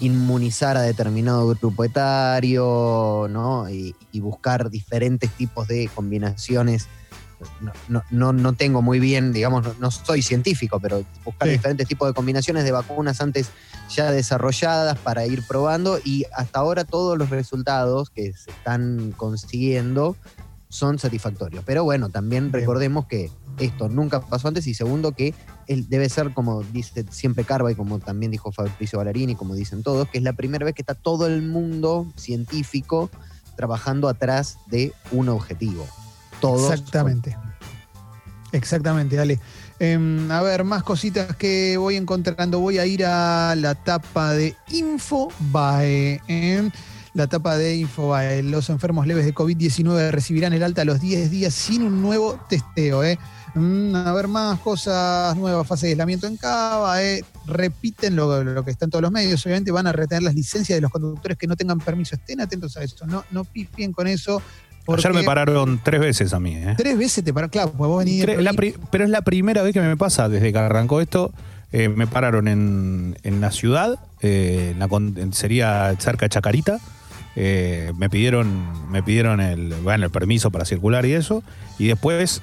inmunizar 0.00 0.76
a 0.76 0.82
determinado 0.82 1.46
grupo 1.48 1.84
etario, 1.84 3.26
¿no? 3.30 3.68
Y, 3.68 3.94
y 4.12 4.20
buscar 4.20 4.70
diferentes 4.70 5.30
tipos 5.36 5.68
de 5.68 5.88
combinaciones. 5.94 6.86
No, 7.60 7.72
no, 7.88 8.02
no, 8.10 8.32
no 8.32 8.52
tengo 8.52 8.82
muy 8.82 9.00
bien, 9.00 9.32
digamos, 9.32 9.64
no, 9.64 9.74
no 9.80 9.90
soy 9.90 10.22
científico, 10.22 10.80
pero 10.80 11.04
buscar 11.24 11.48
Sí. 11.48 11.54
diferentes 11.54 11.88
tipos 11.88 12.08
de 12.08 12.14
combinaciones 12.14 12.64
de 12.64 12.72
vacunas 12.72 13.20
antes 13.20 13.48
ya 13.94 14.10
desarrolladas 14.10 14.98
para 14.98 15.26
ir 15.26 15.46
probando 15.46 15.98
y 16.04 16.24
hasta 16.34 16.58
ahora 16.60 16.84
todos 16.84 17.18
los 17.18 17.30
resultados 17.30 18.10
que 18.10 18.32
se 18.32 18.50
están 18.50 19.12
consiguiendo 19.16 20.16
son 20.68 20.98
satisfactorios. 20.98 21.62
Pero 21.64 21.84
bueno, 21.84 22.08
también 22.08 22.44
Bien. 22.50 22.60
recordemos 22.60 23.06
que 23.06 23.30
esto 23.58 23.88
nunca 23.88 24.20
pasó 24.20 24.48
antes 24.48 24.66
y 24.66 24.74
segundo 24.74 25.12
que 25.12 25.32
él 25.68 25.88
debe 25.88 26.08
ser 26.08 26.34
como 26.34 26.62
dice 26.64 27.04
siempre 27.10 27.44
Carva 27.44 27.70
y 27.70 27.76
como 27.76 28.00
también 28.00 28.32
dijo 28.32 28.50
Fabricio 28.50 28.98
Ballarini, 28.98 29.36
como 29.36 29.54
dicen 29.54 29.82
todos, 29.84 30.08
que 30.08 30.18
es 30.18 30.24
la 30.24 30.32
primera 30.32 30.64
vez 30.64 30.74
que 30.74 30.82
está 30.82 30.94
todo 30.94 31.26
el 31.28 31.42
mundo 31.42 32.06
científico 32.16 33.08
trabajando 33.56 34.08
atrás 34.08 34.58
de 34.66 34.92
un 35.12 35.28
objetivo. 35.28 35.86
Exactamente. 36.52 37.36
Exactamente, 38.52 39.16
dale. 39.16 39.40
Em, 39.80 40.30
a 40.30 40.40
ver, 40.42 40.62
más 40.62 40.82
cositas 40.84 41.34
que 41.36 41.76
voy 41.76 41.96
encontrando. 41.96 42.60
Voy 42.60 42.78
a 42.78 42.86
ir 42.86 43.04
a 43.04 43.54
la 43.56 43.74
tapa 43.74 44.32
de 44.32 44.54
Infobae. 44.70 46.20
em. 46.28 46.70
La 47.14 47.26
tapa 47.26 47.56
de 47.56 47.76
Infobae. 47.76 48.42
Los 48.42 48.70
enfermos 48.70 49.06
leves 49.06 49.24
de 49.24 49.34
COVID-19 49.34 50.10
recibirán 50.10 50.52
el 50.52 50.62
alta 50.62 50.82
a 50.82 50.84
los 50.84 51.00
10 51.00 51.30
días 51.30 51.54
sin 51.54 51.82
un 51.82 52.00
nuevo 52.02 52.38
testeo. 52.48 53.02
eh. 53.04 53.18
Mm, 53.56 53.94
a 53.94 54.12
ver, 54.12 54.26
más 54.26 54.58
cosas 54.60 55.36
nuevas. 55.36 55.66
Fase 55.66 55.86
de 55.86 55.92
aislamiento 55.92 56.26
en 56.26 56.36
Cava. 56.36 57.02
eh. 57.02 57.24
Repiten 57.46 58.16
lo, 58.16 58.42
lo 58.42 58.64
que 58.64 58.70
está 58.72 58.84
en 58.86 58.90
todos 58.90 59.02
los 59.02 59.12
medios. 59.12 59.44
Obviamente 59.46 59.70
van 59.70 59.86
a 59.86 59.92
retener 59.92 60.22
las 60.24 60.34
licencias 60.34 60.76
de 60.76 60.80
los 60.80 60.90
conductores 60.90 61.36
que 61.38 61.46
no 61.46 61.54
tengan 61.56 61.78
permiso. 61.78 62.16
Estén 62.16 62.40
atentos 62.40 62.76
a 62.76 62.82
eso. 62.82 63.06
No, 63.06 63.24
no 63.30 63.44
pifien 63.44 63.92
con 63.92 64.06
eso. 64.08 64.42
Ayer 64.86 65.12
me 65.12 65.24
pararon 65.24 65.80
tres 65.82 66.00
veces 66.00 66.32
a 66.34 66.40
mí. 66.40 66.54
¿eh? 66.54 66.74
Tres 66.76 66.98
veces 66.98 67.24
te 67.24 67.32
pararon, 67.32 67.50
claro, 67.50 67.72
pues 67.72 67.88
vos 67.88 68.04
venís 68.04 68.24
la 68.42 68.52
pri- 68.52 68.74
pero 68.90 69.04
es 69.04 69.10
la 69.10 69.22
primera 69.22 69.62
vez 69.62 69.72
que 69.72 69.80
me 69.80 69.96
pasa 69.96 70.28
desde 70.28 70.52
que 70.52 70.58
arrancó 70.58 71.00
esto. 71.00 71.32
eh, 71.72 71.88
me 71.88 72.06
pararon 72.06 72.46
en, 72.46 73.16
en 73.24 73.40
la 73.40 73.50
ciudad, 73.50 73.98
eh, 74.20 74.70
en 74.72 74.78
la 74.78 74.86
en- 75.20 75.32
sería 75.32 75.92
cerca 75.98 76.26
de 76.26 76.30
Chacarita. 76.30 76.78
eh, 77.36 77.92
me 77.98 78.08
pidieron, 78.08 78.90
me 78.92 79.02
pidieron 79.02 79.40
el, 79.40 79.74
bueno, 79.82 80.04
el 80.04 80.10
permiso 80.12 80.50
para 80.52 80.64
circular 80.64 81.04
y 81.06 81.14
eso. 81.14 81.42
Y 81.78 81.88
después 81.88 82.42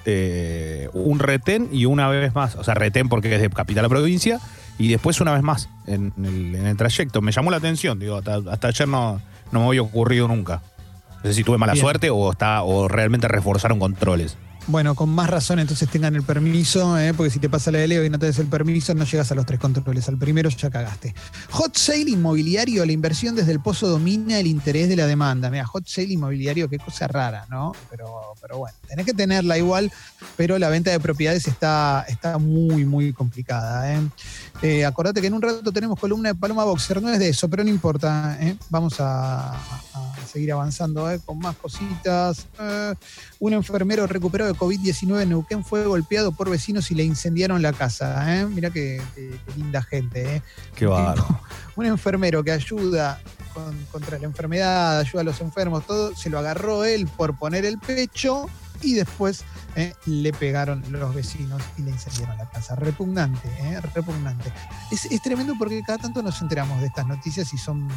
un 0.93 1.19
retén 1.19 1.69
y 1.71 1.85
una 1.85 2.09
vez 2.09 2.35
más, 2.35 2.55
o 2.55 2.63
sea, 2.65 2.73
retén 2.73 3.07
porque 3.07 3.33
es 3.33 3.41
de 3.41 3.49
capital 3.49 3.85
a 3.85 3.89
provincia. 3.89 4.39
y 4.77 4.87
después 4.89 5.21
una 5.21 5.31
vez 5.31 5.43
más 5.43 5.69
en 5.85 6.11
el, 6.17 6.55
en 6.55 6.65
el 6.65 6.75
trayecto. 6.75 7.21
Me 7.21 7.31
llamó 7.31 7.51
la 7.51 7.57
atención, 7.57 7.99
digo, 7.99 8.17
hasta, 8.17 8.39
hasta 8.51 8.67
ayer 8.69 8.87
no, 8.87 9.21
no 9.51 9.59
me 9.61 9.67
había 9.67 9.81
ocurrido 9.83 10.27
nunca. 10.27 10.61
No 11.23 11.29
sé 11.29 11.33
si 11.33 11.43
tuve 11.43 11.57
mala 11.57 11.73
Bien. 11.73 11.83
suerte 11.83 12.09
o, 12.09 12.31
está, 12.31 12.63
o 12.63 12.87
realmente 12.87 13.27
reforzaron 13.27 13.79
controles. 13.79 14.37
Bueno, 14.67 14.93
con 14.93 15.09
más 15.09 15.27
razón 15.27 15.57
entonces 15.57 15.89
tengan 15.89 16.15
el 16.15 16.21
permiso, 16.21 16.97
¿eh? 16.97 17.15
porque 17.15 17.31
si 17.31 17.39
te 17.39 17.49
pasa 17.49 17.71
la 17.71 17.79
de 17.79 17.87
Leo 17.87 18.05
y 18.05 18.11
no 18.11 18.19
te 18.19 18.27
des 18.27 18.37
el 18.37 18.45
permiso, 18.45 18.93
no 18.93 19.05
llegas 19.05 19.31
a 19.31 19.35
los 19.35 19.45
tres 19.45 19.59
controles. 19.59 20.07
Al 20.07 20.17
primero 20.17 20.49
ya 20.49 20.69
cagaste. 20.69 21.15
Hot 21.49 21.75
sale 21.75 22.11
inmobiliario, 22.11 22.85
la 22.85 22.91
inversión 22.91 23.35
desde 23.35 23.51
el 23.53 23.59
pozo 23.59 23.87
domina 23.87 24.39
el 24.39 24.45
interés 24.45 24.87
de 24.87 24.95
la 24.95 25.07
demanda. 25.07 25.49
Mira, 25.49 25.65
hot 25.65 25.87
sale 25.87 26.13
inmobiliario, 26.13 26.69
qué 26.69 26.77
cosa 26.77 27.07
rara, 27.07 27.47
¿no? 27.49 27.73
Pero, 27.89 28.35
pero 28.39 28.59
bueno, 28.59 28.77
tenés 28.87 29.05
que 29.05 29.13
tenerla 29.13 29.57
igual, 29.57 29.91
pero 30.37 30.59
la 30.59 30.69
venta 30.69 30.91
de 30.91 30.99
propiedades 30.99 31.47
está, 31.47 32.05
está 32.07 32.37
muy, 32.37 32.85
muy 32.85 33.13
complicada. 33.13 33.91
¿eh? 33.91 33.99
Eh, 34.61 34.85
acordate 34.85 35.21
que 35.21 35.27
en 35.27 35.33
un 35.33 35.41
rato 35.41 35.71
tenemos 35.71 35.99
columna 35.99 36.29
de 36.29 36.35
Paloma 36.35 36.65
Boxer, 36.65 37.01
no 37.01 37.09
es 37.09 37.17
de 37.17 37.29
eso, 37.29 37.49
pero 37.49 37.63
no 37.63 37.69
importa. 37.71 38.37
¿eh? 38.39 38.55
Vamos 38.69 38.99
a, 38.99 39.53
a 39.55 40.10
seguir 40.27 40.51
avanzando 40.53 41.09
¿eh? 41.11 41.19
con 41.25 41.39
más 41.39 41.55
cositas. 41.55 42.47
Eh, 42.59 42.93
un 43.39 43.53
enfermero 43.53 44.07
recuperado 44.07 44.51
de 44.53 44.57
COVID-19 44.59 45.21
en 45.21 45.29
Neuquén 45.29 45.63
fue 45.63 45.85
golpeado 45.85 46.31
por 46.31 46.49
vecinos 46.49 46.91
y 46.91 46.95
le 46.95 47.03
incendiaron 47.03 47.61
la 47.61 47.73
casa. 47.73 48.35
¿eh? 48.41 48.45
Mira 48.45 48.69
qué, 48.69 49.01
qué- 49.15 49.39
qué 49.45 49.51
linda 49.55 49.81
gente. 49.81 50.35
¿eh? 50.37 50.41
Qué 50.75 50.85
bárbaro. 50.85 51.39
Un 51.75 51.85
enfermero 51.85 52.43
que 52.43 52.51
ayuda 52.51 53.19
con- 53.53 53.85
contra 53.91 54.17
la 54.19 54.25
enfermedad, 54.25 54.99
ayuda 54.99 55.21
a 55.21 55.25
los 55.25 55.41
enfermos, 55.41 55.85
todo, 55.85 56.15
se 56.15 56.29
lo 56.29 56.39
agarró 56.39 56.83
él 56.85 57.07
por 57.07 57.37
poner 57.37 57.65
el 57.65 57.77
pecho 57.79 58.47
y 58.83 58.93
después 58.95 59.43
eh, 59.75 59.93
le 60.05 60.33
pegaron 60.33 60.83
los 60.89 61.13
vecinos 61.13 61.61
y 61.77 61.83
le 61.83 61.91
incendiaron 61.91 62.35
la 62.37 62.49
casa. 62.49 62.75
Repugnante, 62.75 63.47
¿eh? 63.59 63.79
repugnante. 63.93 64.51
Es, 64.91 65.05
es 65.05 65.21
tremendo 65.21 65.53
porque 65.57 65.81
cada 65.85 65.99
tanto 65.99 66.21
nos 66.23 66.41
enteramos 66.41 66.81
de 66.81 66.87
estas 66.87 67.05
noticias 67.07 67.53
y 67.53 67.57
son... 67.57 67.87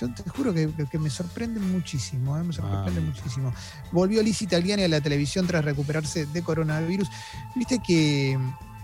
Yo 0.00 0.08
te 0.14 0.28
juro 0.30 0.52
que, 0.54 0.68
que- 0.90 0.98
me 0.98 1.10
sorprenden 1.10 1.72
muchísimo, 1.72 2.38
¿eh? 2.38 2.44
me 2.44 2.52
sorprenden 2.52 3.04
Ah. 3.04 3.12
muchísimo. 3.14 3.52
Volvió 3.92 4.22
Liz 4.22 4.42
Italiani 4.42 4.84
a 4.84 4.88
la 4.88 5.00
televisión 5.00 5.46
tras 5.46 5.64
recuperarse 5.64 6.26
de 6.26 6.42
coronavirus. 6.42 7.08
Viste 7.56 7.80
que 7.80 8.38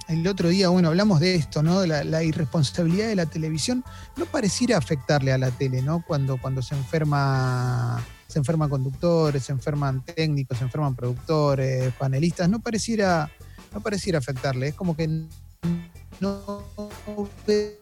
el 0.09 0.26
otro 0.26 0.49
día, 0.49 0.68
bueno, 0.71 0.88
hablamos 0.88 1.21
de 1.21 1.35
esto, 1.37 1.62
¿no? 1.62 1.80
De 1.80 1.87
la, 1.87 2.04
la 2.04 2.23
irresponsabilidad 2.25 3.06
de 3.09 3.14
la 3.16 3.26
televisión. 3.26 3.85
No 4.16 4.26
pareciera 4.26 4.76
afectarle 4.76 5.33
a 5.33 5.38
la 5.38 5.50
tele, 5.50 5.83
¿no? 5.83 6.02
Cuando, 6.06 6.37
cuando 6.37 6.62
se 6.62 6.75
enferma, 6.75 8.02
se 8.26 8.38
enferman 8.40 8.68
conductores, 8.68 9.44
se 9.44 9.52
enferman 9.52 10.04
técnicos, 10.04 10.59
se 10.59 10.64
enferman 10.64 10.94
productores, 10.97 11.92
panelistas, 11.94 12.49
no 12.49 12.61
pareciera, 12.61 13.30
no 13.73 13.80
pareciera 13.80 14.18
afectarle. 14.18 14.68
Es 14.68 14.75
como 14.75 14.97
que 14.97 15.09
no 16.21 16.64
puede 17.42 17.78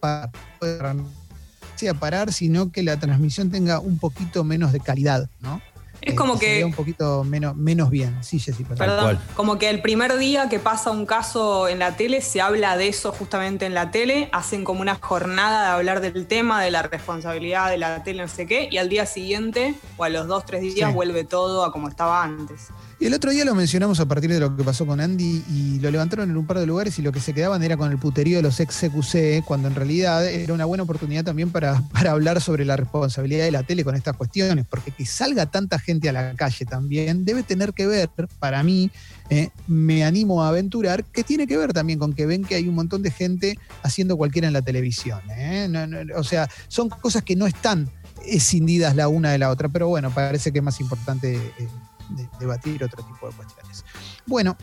sea 1.83 1.95
parar, 1.95 2.33
sino 2.33 2.71
que 2.71 2.85
la 2.85 2.97
transmisión 2.97 3.51
tenga 3.51 3.81
un 3.81 3.99
poquito 3.99 4.45
menos 4.45 4.71
de 4.71 4.79
calidad, 4.79 5.29
¿no? 5.41 5.61
Es 6.03 6.13
Eh, 6.13 6.17
como 6.17 6.35
se 6.37 6.41
que, 6.41 6.65
un 6.65 6.73
poquito 6.73 7.23
menos, 7.25 7.55
menos 7.57 7.89
bien. 7.89 8.17
Sí, 8.23 8.39
Jessy, 8.39 8.65
perdón. 8.65 8.79
perdón, 8.87 9.19
como 9.37 9.57
que 9.59 9.71
el 9.71 9.81
primer 9.81 10.19
día 10.19 10.49
que 10.49 10.59
pasa 10.59 10.91
un 10.91 11.07
caso 11.07 11.69
en 11.69 11.79
la 11.79 11.97
tele, 11.97 12.21
se 12.21 12.41
habla 12.41 12.77
de 12.77 12.89
eso 12.89 13.13
justamente 13.13 13.67
en 13.67 13.75
la 13.75 13.91
tele, 13.91 14.29
hacen 14.33 14.65
como 14.65 14.81
una 14.81 14.97
jornada 14.97 15.63
de 15.63 15.69
hablar 15.77 16.01
del 16.01 16.27
tema, 16.27 16.63
de 16.63 16.71
la 16.73 16.83
responsabilidad 16.83 17.71
de 17.71 17.79
la 17.79 18.03
tele, 18.03 18.23
no 18.23 18.29
sé 18.29 18.47
qué, 18.47 18.69
y 18.71 18.79
al 18.79 18.89
día 18.89 19.07
siguiente, 19.07 19.75
o 19.97 20.05
a 20.05 20.09
los 20.09 20.27
dos, 20.27 20.45
tres 20.45 20.61
días, 20.63 20.91
Sí. 20.91 20.95
vuelve 20.95 21.25
todo 21.25 21.65
a 21.65 21.73
como 21.73 21.89
estaba 21.89 22.23
antes. 22.25 22.69
Y 22.99 23.07
el 23.07 23.15
otro 23.15 23.33
día 23.33 23.45
lo 23.45 23.57
mencionamos 23.57 23.99
a 23.99 24.07
partir 24.07 24.31
de 24.33 24.39
lo 24.39 24.57
que 24.57 24.63
pasó 24.63 24.87
con 24.87 25.01
Andy 25.01 25.43
y 25.51 25.81
lo 25.81 25.91
levantaron 25.91 26.31
en 26.31 26.37
un 26.37 26.47
par 26.47 26.61
de 26.61 26.67
lugares 26.67 26.97
y 27.01 27.03
lo 27.03 27.11
que 27.11 27.19
se 27.19 27.35
quedaban 27.35 27.61
era 27.65 27.77
con 27.77 27.91
el 27.91 27.99
puterío 27.99 28.37
de 28.37 28.43
los 28.45 28.61
ex 28.61 28.77
CQC, 28.77 29.43
cuando 29.45 29.67
en 29.67 29.75
realidad 29.75 30.25
era 30.25 30.55
una 30.55 30.67
buena 30.67 30.85
oportunidad 30.85 31.25
también 31.25 31.51
para, 31.51 31.83
para 31.93 32.13
hablar 32.13 32.41
sobre 32.41 32.65
la 32.65 32.77
responsabilidad 32.77 33.45
de 33.45 33.51
la 33.51 33.65
tele 33.65 33.83
con 33.83 33.97
estas 33.97 34.17
cuestiones, 34.17 34.67
porque 34.71 34.93
que 34.93 35.05
salga 35.05 35.47
tanta 35.47 35.81
gente 35.81 35.92
a 36.09 36.13
la 36.13 36.35
calle 36.35 36.65
también 36.65 37.25
debe 37.25 37.43
tener 37.43 37.73
que 37.73 37.87
ver, 37.87 38.11
para 38.39 38.63
mí, 38.63 38.91
eh, 39.31 39.51
me 39.67 40.05
animo 40.05 40.43
a 40.43 40.49
aventurar, 40.49 41.05
que 41.05 41.25
tiene 41.25 41.47
que 41.47 41.57
ver 41.57 41.73
también 41.73 41.99
con 41.99 42.13
que 42.13 42.27
ven 42.27 42.45
que 42.45 42.55
hay 42.55 42.69
un 42.69 42.75
montón 42.75 43.03
de 43.03 43.11
gente 43.11 43.59
haciendo 43.83 44.17
cualquiera 44.17 44.47
en 44.49 44.53
la 44.53 44.63
televisión. 44.63 45.21
¿eh? 45.31 45.69
O 46.17 46.25
sea, 46.25 46.49
son 46.69 46.89
cosas 46.89 47.23
que 47.23 47.37
no 47.37 47.47
están 47.47 47.91
escindidas 48.27 48.95
la 48.95 49.09
una 49.09 49.33
de 49.33 49.39
la 49.39 49.51
otra, 49.51 49.69
pero 49.69 49.89
bueno, 49.89 50.11
parece 50.11 50.53
que 50.53 50.59
es 50.59 50.65
más 50.65 50.81
importante 50.81 51.35
eh, 51.35 51.69
de- 52.11 52.29
debatir 52.39 52.83
otro 52.85 53.03
tipo 53.05 53.29
de 53.29 53.35
cuestiones. 53.37 53.85
Bueno, 54.27 54.57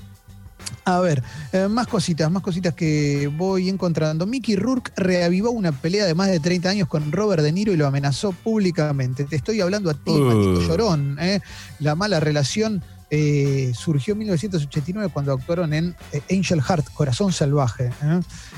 a 0.98 1.00
ver, 1.01 1.24
eh, 1.51 1.67
más 1.67 1.88
cositas, 1.88 2.29
más 2.31 2.41
cositas 2.43 2.74
que 2.74 3.29
voy 3.36 3.69
encontrando. 3.69 4.25
Mickey 4.25 4.55
Rourke 4.55 4.91
reavivó 4.96 5.51
una 5.51 5.72
pelea 5.72 6.05
de 6.05 6.15
más 6.15 6.29
de 6.29 6.39
30 6.39 6.69
años 6.69 6.88
con 6.88 7.12
Robert 7.12 7.43
De 7.43 7.51
Niro 7.51 7.72
y 7.74 7.77
lo 7.77 7.88
amenazó 7.88 8.31
públicamente. 8.31 9.25
Te 9.25 9.36
estoy 9.36 9.62
hablando 9.62 9.89
a 9.89 9.93
ti, 9.93 10.12
Uh. 10.12 10.25
maldito 10.25 10.62
llorón. 10.62 11.17
¿eh? 11.19 11.41
La 11.79 11.96
mala 11.96 12.19
relación 12.19 12.84
eh, 13.12 13.72
surgió 13.75 14.13
en 14.13 14.19
1989 14.19 15.10
cuando 15.12 15.34
actuaron 15.34 15.74
en 15.74 15.96
eh, 16.12 16.22
Angel 16.31 16.62
Heart, 16.62 16.93
Corazón 16.93 17.31
Salvaje, 17.31 17.91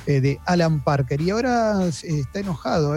de 0.05 0.39
Alan 0.45 0.83
Parker. 0.83 1.21
Y 1.21 1.29
ahora 1.29 1.85
está 1.87 2.39
enojado 2.39 2.95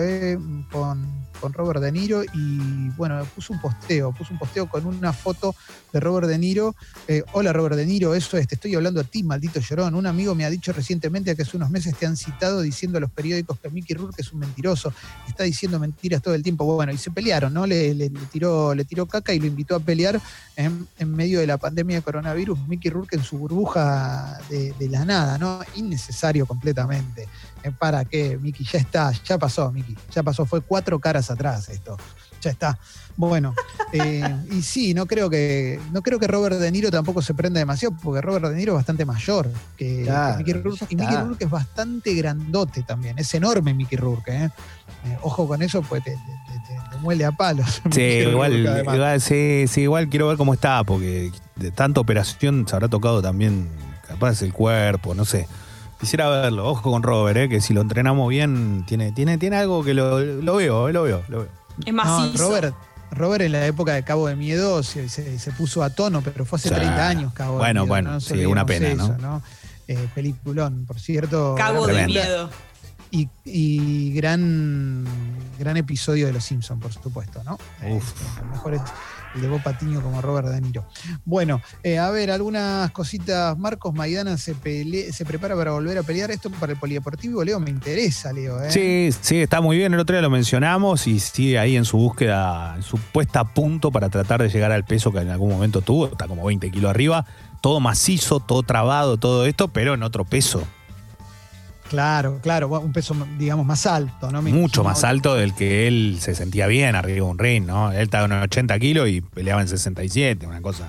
con, 0.70 1.06
con 1.44 1.52
Robert 1.52 1.78
De 1.82 1.92
Niro 1.92 2.24
y 2.24 2.88
bueno, 2.96 3.22
puso 3.34 3.52
un 3.52 3.60
posteo, 3.60 4.12
puso 4.12 4.32
un 4.32 4.38
posteo 4.38 4.66
con 4.66 4.86
una 4.86 5.12
foto 5.12 5.54
de 5.92 6.00
Robert 6.00 6.26
De 6.26 6.38
Niro. 6.38 6.74
Eh, 7.06 7.22
Hola 7.32 7.52
Robert 7.52 7.76
De 7.76 7.84
Niro, 7.84 8.14
eso 8.14 8.38
es, 8.38 8.48
te 8.48 8.54
estoy 8.54 8.74
hablando 8.74 8.98
a 8.98 9.04
ti, 9.04 9.22
maldito 9.22 9.60
llorón. 9.60 9.94
Un 9.94 10.06
amigo 10.06 10.34
me 10.34 10.46
ha 10.46 10.50
dicho 10.50 10.72
recientemente 10.72 11.36
que 11.36 11.42
hace 11.42 11.58
unos 11.58 11.68
meses 11.68 11.94
te 11.98 12.06
han 12.06 12.16
citado 12.16 12.62
diciendo 12.62 12.96
a 12.96 13.00
los 13.02 13.10
periódicos 13.10 13.60
que 13.60 13.68
Mickey 13.68 13.94
Rourke 13.94 14.22
es 14.22 14.32
un 14.32 14.38
mentiroso, 14.38 14.90
está 15.28 15.44
diciendo 15.44 15.78
mentiras 15.78 16.22
todo 16.22 16.32
el 16.34 16.42
tiempo. 16.42 16.64
Bueno, 16.64 16.92
y 16.92 16.96
se 16.96 17.10
pelearon, 17.10 17.52
¿no? 17.52 17.66
Le, 17.66 17.92
le- 17.92 18.08
tiró, 18.32 18.74
le 18.74 18.86
tiró 18.86 19.04
caca 19.04 19.34
y 19.34 19.38
lo 19.38 19.44
invitó 19.46 19.76
a 19.76 19.80
pelear 19.80 20.18
en, 20.56 20.88
en 20.98 21.14
medio 21.14 21.40
de 21.40 21.46
la 21.46 21.58
pandemia 21.58 21.96
de 21.96 22.02
coronavirus. 22.02 22.58
Mickey 22.66 22.90
Rourke 22.90 23.16
en 23.16 23.22
su 23.22 23.36
burbuja 23.36 24.38
de, 24.48 24.72
de 24.78 24.88
la 24.88 25.04
nada, 25.04 25.36
¿no? 25.36 25.60
Innecesario 25.74 26.46
completamente. 26.46 27.28
Eh, 27.64 27.72
¿Para 27.78 28.04
qué, 28.04 28.38
Mickey? 28.40 28.64
Ya 28.70 28.78
está, 28.78 29.10
ya 29.24 29.38
pasó, 29.38 29.72
Mickey. 29.72 29.96
Ya 30.14 30.22
pasó, 30.22 30.44
fue 30.44 30.60
cuatro 30.60 30.98
caras 31.00 31.30
atrás 31.30 31.68
esto. 31.70 31.96
Ya 32.42 32.50
está. 32.50 32.78
Bueno, 33.16 33.54
eh, 33.92 34.22
y 34.50 34.60
sí, 34.60 34.92
no 34.92 35.06
creo 35.06 35.30
que 35.30 35.80
no 35.92 36.02
creo 36.02 36.18
que 36.18 36.26
Robert 36.26 36.56
De 36.58 36.70
Niro 36.70 36.90
tampoco 36.90 37.22
se 37.22 37.32
prenda 37.32 37.58
demasiado, 37.58 37.96
porque 38.02 38.20
Robert 38.20 38.46
De 38.48 38.54
Niro 38.56 38.72
es 38.74 38.76
bastante 38.80 39.04
mayor 39.06 39.48
que, 39.78 39.96
que 39.98 40.02
Claro, 40.04 40.38
Mickey 40.38 40.52
Rourke. 40.52 40.86
Y 40.90 40.96
Mickey. 40.96 41.16
Rourke 41.16 41.44
es 41.44 41.50
bastante 41.50 42.12
grandote 42.14 42.82
también, 42.82 43.18
es 43.18 43.32
enorme 43.34 43.72
Mickey 43.72 43.96
Rourke. 43.96 44.28
¿eh? 44.30 44.50
Eh, 45.06 45.16
ojo 45.22 45.48
con 45.48 45.62
eso, 45.62 45.80
pues 45.82 46.02
te, 46.04 46.10
te- 46.10 46.16
te- 46.16 46.58
te- 46.74 46.90
te 46.90 46.96
muele 46.98 47.24
a 47.24 47.32
palos. 47.32 47.80
Sí, 47.90 48.00
igual, 48.00 48.52
igual, 48.92 49.20
sí, 49.22 49.64
sí, 49.68 49.82
igual 49.82 50.08
quiero 50.10 50.28
ver 50.28 50.36
cómo 50.36 50.52
está, 50.52 50.84
porque 50.84 51.32
de 51.56 51.70
tanta 51.70 52.00
operación 52.00 52.66
se 52.68 52.74
habrá 52.76 52.88
tocado 52.88 53.22
también, 53.22 53.70
capaz 54.06 54.42
el 54.42 54.52
cuerpo, 54.52 55.14
no 55.14 55.24
sé. 55.24 55.46
Quisiera 56.00 56.28
verlo, 56.28 56.68
ojo 56.68 56.90
con 56.90 57.02
Robert, 57.02 57.36
eh, 57.38 57.48
que 57.48 57.60
si 57.60 57.72
lo 57.72 57.80
entrenamos 57.80 58.28
bien, 58.28 58.84
tiene, 58.86 59.12
tiene, 59.12 59.38
tiene 59.38 59.56
algo 59.56 59.82
que 59.84 59.94
lo, 59.94 60.20
lo 60.20 60.56
veo, 60.56 60.88
eh, 60.88 60.92
lo 60.92 61.02
veo, 61.04 61.22
lo 61.28 61.38
veo. 61.40 61.48
Es 61.86 61.92
No, 61.94 62.04
macizo. 62.04 62.44
Robert, 62.46 62.74
Robert 63.10 63.42
en 63.44 63.52
la 63.52 63.66
época 63.66 63.94
de 63.94 64.02
Cabo 64.02 64.26
de 64.28 64.36
Miedo 64.36 64.82
se, 64.82 65.08
se- 65.08 65.38
se 65.38 65.50
puso 65.52 65.82
a 65.82 65.90
tono, 65.90 66.20
pero 66.20 66.44
fue 66.44 66.56
hace 66.58 66.68
Sí. 66.68 66.74
30 66.74 67.08
años 67.08 67.32
Cabo 67.32 67.52
de 67.52 67.58
Bueno, 67.58 67.80
Miedo. 67.82 67.86
bueno, 67.88 68.08
no 68.10 68.14
nos 68.16 68.24
sí, 68.24 68.44
una 68.44 68.66
pena, 68.66 68.88
eso, 68.88 69.16
¿no? 69.18 69.42
Eh, 69.88 70.08
peliculón, 70.14 70.84
por 70.86 70.98
cierto. 71.00 71.54
Gran 71.54 71.86
de 71.86 72.06
miedo. 72.06 72.50
Y, 73.10 73.28
y 73.44 74.12
gran, 74.14 75.04
gran 75.58 75.76
episodio 75.76 76.26
de 76.26 76.32
Los 76.32 76.44
Simpsons, 76.44 76.80
por 76.82 76.92
supuesto, 76.92 77.42
¿no? 77.44 77.58
Eh, 77.82 77.94
Uf. 77.96 78.12
el 78.40 78.46
mejor 78.48 78.74
es 78.74 78.82
el 79.34 79.40
de 79.42 79.48
Bob 79.48 79.62
Patiño 79.64 80.00
como 80.00 80.22
Robert 80.22 80.46
De 80.46 80.60
Niro. 80.60 80.86
Bueno, 81.24 81.60
eh, 81.82 81.98
a 81.98 82.08
ver, 82.10 82.30
algunas 82.30 82.90
cositas. 82.92 83.58
Marcos 83.58 83.92
Maidana 83.92 84.36
se, 84.38 84.54
pele- 84.54 85.10
se 85.12 85.24
prepara 85.24 85.56
para 85.56 85.72
volver 85.72 85.98
a 85.98 86.02
pelear. 86.04 86.30
Esto 86.30 86.50
para 86.50 86.72
el 86.72 86.78
polideportivo, 86.78 87.42
Leo, 87.42 87.58
me 87.58 87.70
interesa, 87.70 88.32
Leo. 88.32 88.62
¿eh? 88.62 88.70
Sí, 88.70 89.10
sí, 89.20 89.40
está 89.42 89.60
muy 89.60 89.76
bien. 89.76 89.92
El 89.92 89.98
otro 89.98 90.14
día 90.14 90.22
lo 90.22 90.30
mencionamos 90.30 91.08
y 91.08 91.18
sigue 91.18 91.58
ahí 91.58 91.74
en 91.76 91.84
su 91.84 91.96
búsqueda, 91.96 92.76
en 92.76 92.82
su 92.82 92.96
puesta 92.96 93.40
a 93.40 93.52
punto 93.52 93.90
para 93.90 94.08
tratar 94.08 94.40
de 94.40 94.48
llegar 94.50 94.70
al 94.70 94.84
peso 94.84 95.10
que 95.10 95.18
en 95.18 95.30
algún 95.30 95.50
momento 95.50 95.80
tuvo. 95.82 96.06
Está 96.06 96.28
como 96.28 96.44
20 96.44 96.70
kilos 96.70 96.88
arriba. 96.90 97.26
Todo 97.60 97.80
macizo, 97.80 98.38
todo 98.38 98.62
trabado, 98.62 99.16
todo 99.16 99.46
esto, 99.46 99.66
pero 99.68 99.94
en 99.94 100.04
otro 100.04 100.24
peso. 100.24 100.62
Claro, 101.88 102.40
claro, 102.42 102.68
un 102.80 102.92
peso, 102.92 103.14
digamos, 103.38 103.66
más 103.66 103.86
alto, 103.86 104.30
¿no? 104.30 104.42
Me 104.42 104.52
Mucho 104.52 104.82
más 104.82 105.04
alto 105.04 105.34
del 105.34 105.54
que 105.54 105.86
él 105.86 106.16
se 106.20 106.34
sentía 106.34 106.66
bien 106.66 106.94
arriba 106.94 107.16
de 107.16 107.22
un 107.22 107.38
ring, 107.38 107.66
¿no? 107.66 107.92
Él 107.92 108.02
estaba 108.02 108.24
en 108.24 108.32
80 108.32 108.78
kilos 108.78 109.08
y 109.08 109.20
peleaba 109.20 109.60
en 109.60 109.68
67, 109.68 110.46
una 110.46 110.60
cosa. 110.60 110.88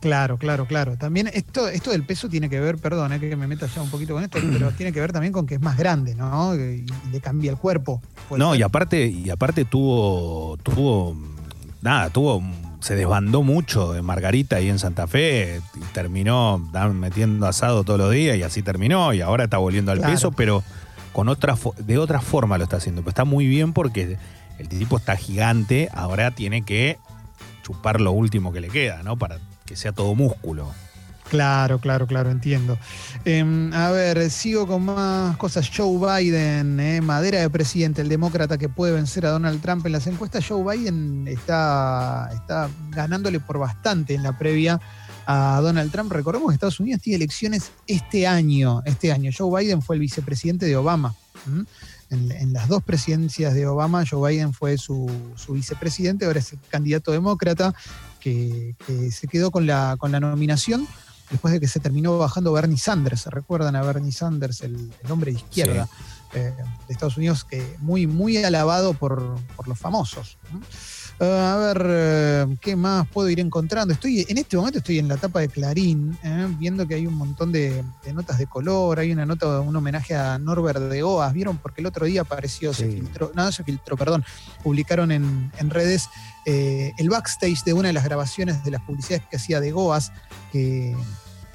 Claro, 0.00 0.36
claro, 0.36 0.66
claro. 0.66 0.98
También 0.98 1.30
esto, 1.32 1.66
esto 1.68 1.90
del 1.90 2.04
peso 2.04 2.28
tiene 2.28 2.50
que 2.50 2.60
ver, 2.60 2.76
perdón, 2.76 3.14
eh, 3.14 3.20
que 3.20 3.36
me 3.36 3.46
meta 3.46 3.66
ya 3.66 3.80
un 3.80 3.88
poquito 3.88 4.12
con 4.12 4.22
esto, 4.22 4.38
pero 4.52 4.70
tiene 4.72 4.92
que 4.92 5.00
ver 5.00 5.12
también 5.12 5.32
con 5.32 5.46
que 5.46 5.54
es 5.54 5.60
más 5.62 5.78
grande, 5.78 6.14
¿no? 6.14 6.54
Y, 6.54 6.84
y 6.84 7.10
le 7.10 7.20
cambia 7.20 7.50
el 7.50 7.56
cuerpo. 7.56 8.02
No, 8.36 8.54
y 8.54 8.62
aparte, 8.62 9.06
y 9.06 9.30
aparte 9.30 9.64
tuvo, 9.64 10.58
tuvo, 10.58 11.16
nada, 11.80 12.10
tuvo, 12.10 12.42
se 12.84 12.96
desbandó 12.96 13.42
mucho 13.42 13.96
en 13.96 14.04
Margarita 14.04 14.60
y 14.60 14.68
en 14.68 14.78
Santa 14.78 15.06
Fe, 15.06 15.62
y 15.74 15.80
terminó 15.94 16.58
metiendo 16.92 17.46
asado 17.46 17.82
todos 17.82 17.98
los 17.98 18.12
días 18.12 18.36
y 18.36 18.42
así 18.42 18.60
terminó, 18.62 19.14
y 19.14 19.22
ahora 19.22 19.44
está 19.44 19.56
volviendo 19.56 19.90
al 19.90 20.00
Claro. 20.00 20.12
peso, 20.12 20.32
pero, 20.32 20.62
con 21.14 21.30
otra 21.30 21.56
de 21.78 21.96
otra 21.96 22.20
forma 22.20 22.58
lo 22.58 22.64
está 22.64 22.76
haciendo. 22.76 23.00
Pero 23.00 23.08
está 23.08 23.24
muy 23.24 23.46
bien 23.46 23.72
porque 23.72 24.18
el 24.58 24.68
tipo 24.68 24.98
está 24.98 25.16
gigante, 25.16 25.88
ahora 25.94 26.32
tiene 26.32 26.60
que 26.60 26.98
chupar 27.62 28.02
lo 28.02 28.12
último 28.12 28.52
que 28.52 28.60
le 28.60 28.68
queda, 28.68 29.02
¿no? 29.02 29.16
Para 29.16 29.38
que 29.64 29.76
sea 29.76 29.92
todo 29.92 30.14
músculo. 30.14 30.70
Claro, 31.34 31.80
claro, 31.80 32.06
claro, 32.06 32.30
entiendo. 32.30 32.78
Em, 33.24 33.72
a 33.72 33.90
ver, 33.90 34.30
sigo 34.30 34.68
con 34.68 34.84
más 34.84 35.36
cosas. 35.36 35.68
Joe 35.68 35.98
Biden, 35.98 36.78
eh, 36.78 37.00
madera 37.00 37.40
de 37.40 37.50
presidente, 37.50 38.02
el 38.02 38.08
demócrata 38.08 38.56
que 38.56 38.68
puede 38.68 38.92
vencer 38.92 39.26
a 39.26 39.30
Donald 39.30 39.60
Trump 39.60 39.84
en 39.84 39.90
las 39.90 40.06
encuestas. 40.06 40.46
Joe 40.46 40.62
Biden 40.62 41.26
está, 41.26 42.30
está 42.32 42.70
ganándole 42.90 43.40
por 43.40 43.58
bastante 43.58 44.14
en 44.14 44.22
la 44.22 44.38
previa 44.38 44.80
a 45.26 45.58
Donald 45.60 45.90
Trump. 45.90 46.12
Recordemos 46.12 46.50
que 46.50 46.54
Estados 46.54 46.78
Unidos 46.78 47.02
tiene 47.02 47.16
elecciones 47.16 47.72
este 47.88 48.28
año. 48.28 48.82
Este 48.84 49.10
año. 49.10 49.32
Joe 49.36 49.60
Biden 49.60 49.82
fue 49.82 49.96
el 49.96 50.00
vicepresidente 50.00 50.66
de 50.66 50.76
Obama. 50.76 51.16
En, 52.10 52.52
las 52.52 52.68
dos 52.68 52.84
presidencias 52.84 53.54
de 53.54 53.66
Obama, 53.66 54.04
Joe 54.08 54.30
Biden 54.30 54.52
fue 54.52 54.78
su, 54.78 55.10
vicepresidente, 55.48 56.26
ahora 56.26 56.38
es 56.38 56.52
el 56.52 56.60
candidato 56.68 57.10
demócrata 57.10 57.74
que, 58.20 58.76
se 59.10 59.26
quedó 59.26 59.50
con 59.50 59.66
la, 59.66 59.96
con 59.98 60.12
la 60.12 60.20
nominación 60.20 60.86
después 61.30 61.52
de 61.52 61.60
que 61.60 61.68
se 61.68 61.80
terminó 61.80 62.18
bajando 62.18 62.52
Bernie 62.52 62.78
Sanders. 62.78 63.22
¿Se 63.22 63.30
recuerdan 63.30 63.76
a 63.76 63.82
Bernie 63.82 64.12
Sanders, 64.12 64.62
el, 64.62 64.92
hombre 65.08 65.32
de 65.32 65.38
izquierda 65.38 65.88
eh, 66.34 66.52
de 66.86 66.92
Estados 66.92 67.16
Unidos, 67.16 67.44
que 67.44 67.76
muy, 67.80 68.06
muy 68.06 68.42
alabado 68.44 68.94
por, 68.94 69.38
los 69.66 69.78
famosos? 69.78 70.38
Eh, 71.20 71.24
a 71.24 71.56
ver, 71.56 71.86
eh, 71.88 72.56
¿qué 72.60 72.74
más 72.74 73.06
puedo 73.06 73.28
ir 73.28 73.38
encontrando? 73.38 73.94
Estoy, 73.94 74.26
en 74.28 74.38
este 74.38 74.56
momento 74.56 74.78
estoy 74.78 74.98
en 74.98 75.06
la 75.06 75.14
etapa 75.14 75.40
de 75.40 75.48
Clarín, 75.48 76.18
viendo 76.58 76.86
que 76.88 76.94
hay 76.94 77.06
un 77.06 77.14
montón 77.14 77.52
de, 77.52 77.84
notas 78.12 78.38
de 78.38 78.46
color, 78.46 78.98
hay 78.98 79.12
una 79.12 79.24
nota, 79.24 79.60
un 79.60 79.74
homenaje 79.76 80.16
a 80.16 80.38
Norbert 80.38 80.80
de 80.80 81.02
Oas, 81.04 81.32
¿vieron? 81.32 81.58
Porque 81.58 81.82
el 81.82 81.86
otro 81.86 82.06
día 82.06 82.22
apareció, 82.22 82.74
se 82.74 82.90
filtró, 82.90 83.30
no, 83.34 83.52
se 83.52 83.62
filtró, 83.62 83.96
perdón, 83.96 84.24
publicaron 84.62 85.12
en, 85.12 85.50
redes 85.70 86.08
el 86.44 87.08
backstage 87.08 87.64
de 87.64 87.72
una 87.72 87.88
de 87.88 87.94
las 87.94 88.04
grabaciones 88.04 88.62
de 88.64 88.70
las 88.72 88.82
publicidades 88.82 89.24
que 89.30 89.36
hacía 89.36 89.60
de 89.60 89.70
Goas, 89.70 90.12
que, 90.52 90.96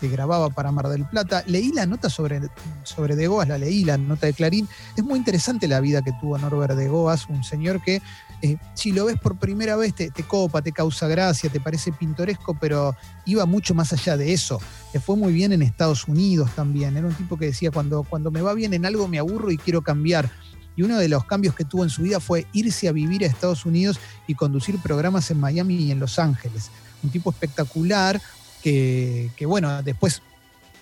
grababa 0.01 0.49
para 0.49 0.71
Mar 0.71 0.87
del 0.87 1.05
Plata. 1.05 1.43
Leí 1.45 1.73
la 1.73 1.85
nota 1.85 2.09
sobre, 2.09 2.39
sobre 2.83 3.17
De 3.17 3.27
Goas, 3.27 3.49
la 3.49 3.57
leí, 3.57 3.83
la 3.83 3.97
nota 3.97 4.27
de 4.27 4.33
Clarín. 4.33 4.69
Es 4.95 5.03
muy 5.03 5.19
interesante 5.19 5.67
la 5.67 5.81
vida 5.81 6.01
que 6.01 6.13
tuvo 6.21 6.37
Norbert 6.37 6.75
De 6.75 6.87
Goas, 6.87 7.27
un 7.27 7.43
señor 7.43 7.81
que 7.81 8.01
eh, 8.41 8.57
si 8.73 8.91
lo 8.91 9.05
ves 9.05 9.19
por 9.19 9.37
primera 9.37 9.75
vez 9.75 9.93
te, 9.93 10.11
copa, 10.27 10.61
te 10.61 10.71
causa 10.71 11.07
gracia, 11.07 11.49
te 11.49 11.59
parece 11.59 11.91
pintoresco, 11.91 12.57
pero 12.59 12.95
iba 13.25 13.45
mucho 13.45 13.73
más 13.73 13.91
allá 13.93 14.15
de 14.17 14.33
eso. 14.33 14.59
Le 14.93 14.99
fue 14.99 15.15
muy 15.15 15.33
bien 15.33 15.51
en 15.51 15.61
Estados 15.61 16.07
Unidos 16.07 16.49
también. 16.55 16.95
Era 16.95 17.07
un 17.07 17.13
tipo 17.13 17.37
que 17.37 17.47
decía, 17.47 17.71
cuando, 17.71 18.03
cuando 18.03 18.31
me 18.31 18.41
va 18.41 18.53
bien 18.53 18.73
en 18.73 18.85
algo 18.85 19.07
me 19.07 19.19
aburro 19.19 19.51
y 19.51 19.57
quiero 19.57 19.81
cambiar. 19.81 20.31
Y 20.75 20.83
uno 20.83 20.97
de 20.97 21.09
los 21.09 21.25
cambios 21.25 21.55
que 21.55 21.65
tuvo 21.65 21.83
en 21.83 21.89
su 21.89 22.03
vida 22.03 22.21
fue 22.21 22.47
irse 22.53 22.87
a 22.87 22.93
vivir 22.93 23.23
a 23.23 23.27
Estados 23.27 23.65
Unidos 23.65 23.99
y 24.27 24.35
conducir 24.35 24.79
programas 24.79 25.29
en 25.31 25.39
Miami 25.39 25.75
y 25.75 25.91
en 25.91 25.99
Los 25.99 26.19
Ángeles. 26.19 26.71
Un 27.03 27.09
tipo 27.09 27.31
espectacular, 27.31 28.21
que, 28.61 29.45
bueno, 29.45 29.81
después 29.83 30.21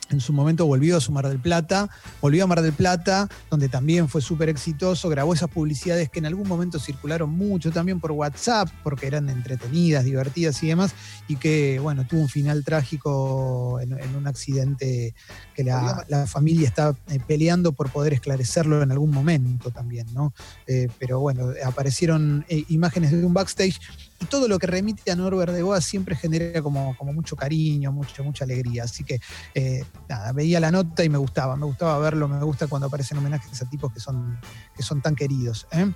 en 0.09 0.19
su 0.19 0.33
momento 0.33 0.65
volvió 0.65 0.97
a 0.97 1.01
su 1.01 1.11
Mar 1.11 1.27
del 1.27 1.39
Plata, 1.39 1.89
volvió 2.21 2.43
a 2.43 2.47
Mar 2.47 2.61
del 2.61 2.73
Plata, 2.73 3.27
donde 3.49 3.69
también 3.69 4.07
fue 4.07 4.21
súper 4.21 4.49
exitoso, 4.49 5.09
grabó 5.09 5.33
esas 5.33 5.49
publicidades 5.49 6.09
que 6.09 6.19
en 6.19 6.25
algún 6.25 6.47
momento 6.47 6.79
circularon 6.79 7.29
mucho 7.29 7.71
también 7.71 7.99
por 7.99 8.11
WhatsApp, 8.11 8.69
porque 8.83 9.07
eran 9.07 9.29
entretenidas, 9.29 10.05
divertidas 10.05 10.61
y 10.63 10.67
demás, 10.67 10.93
y 11.27 11.35
que, 11.35 11.79
bueno, 11.79 12.05
tuvo 12.07 12.21
un 12.21 12.29
final 12.29 12.63
trágico 12.63 13.79
en, 13.81 13.97
un 14.15 14.27
accidente 14.27 15.13
que 15.53 15.63
la, 15.63 16.05
familia 16.27 16.67
está 16.67 16.95
eh, 17.09 17.19
peleando 17.25 17.71
por 17.71 17.89
poder 17.89 18.13
esclarecerlo 18.13 18.81
en 18.81 18.91
algún 18.91 19.11
momento 19.11 19.71
también, 19.71 20.07
¿no? 20.13 20.33
Eh, 20.65 20.87
pero 20.99 21.19
bueno, 21.19 21.51
aparecieron 21.65 22.45
eh, 22.49 22.63
imágenes 22.69 23.11
de 23.11 23.25
un 23.25 23.33
backstage 23.33 23.79
y 24.19 24.25
todo 24.25 24.47
lo 24.47 24.57
que 24.59 24.67
remite 24.67 25.11
a 25.11 25.15
Norbert 25.15 25.53
de 25.53 25.61
Goa 25.61 25.81
siempre 25.81 26.15
genera 26.15 26.61
como, 26.61 26.95
como 26.97 27.13
mucho 27.13 27.35
cariño, 27.35 27.91
mucha, 27.91 28.23
mucha 28.23 28.45
alegría. 28.45 28.83
Así 28.83 29.03
que 29.03 29.19
eh, 29.53 29.83
nada, 30.09 30.31
veía 30.31 30.59
la 30.59 30.71
nota 30.71 31.03
y 31.03 31.09
me 31.09 31.17
gustaba, 31.17 31.55
me 31.55 31.65
gustaba 31.65 31.97
verlo, 31.99 32.27
me 32.27 32.43
gusta 32.43 32.67
cuando 32.67 32.87
aparecen 32.87 33.17
homenajes 33.17 33.61
a 33.61 33.69
tipos 33.69 33.93
que 33.93 33.99
son, 33.99 34.39
que 34.75 34.83
son 34.83 35.01
tan 35.01 35.15
queridos. 35.15 35.67
¿eh? 35.71 35.91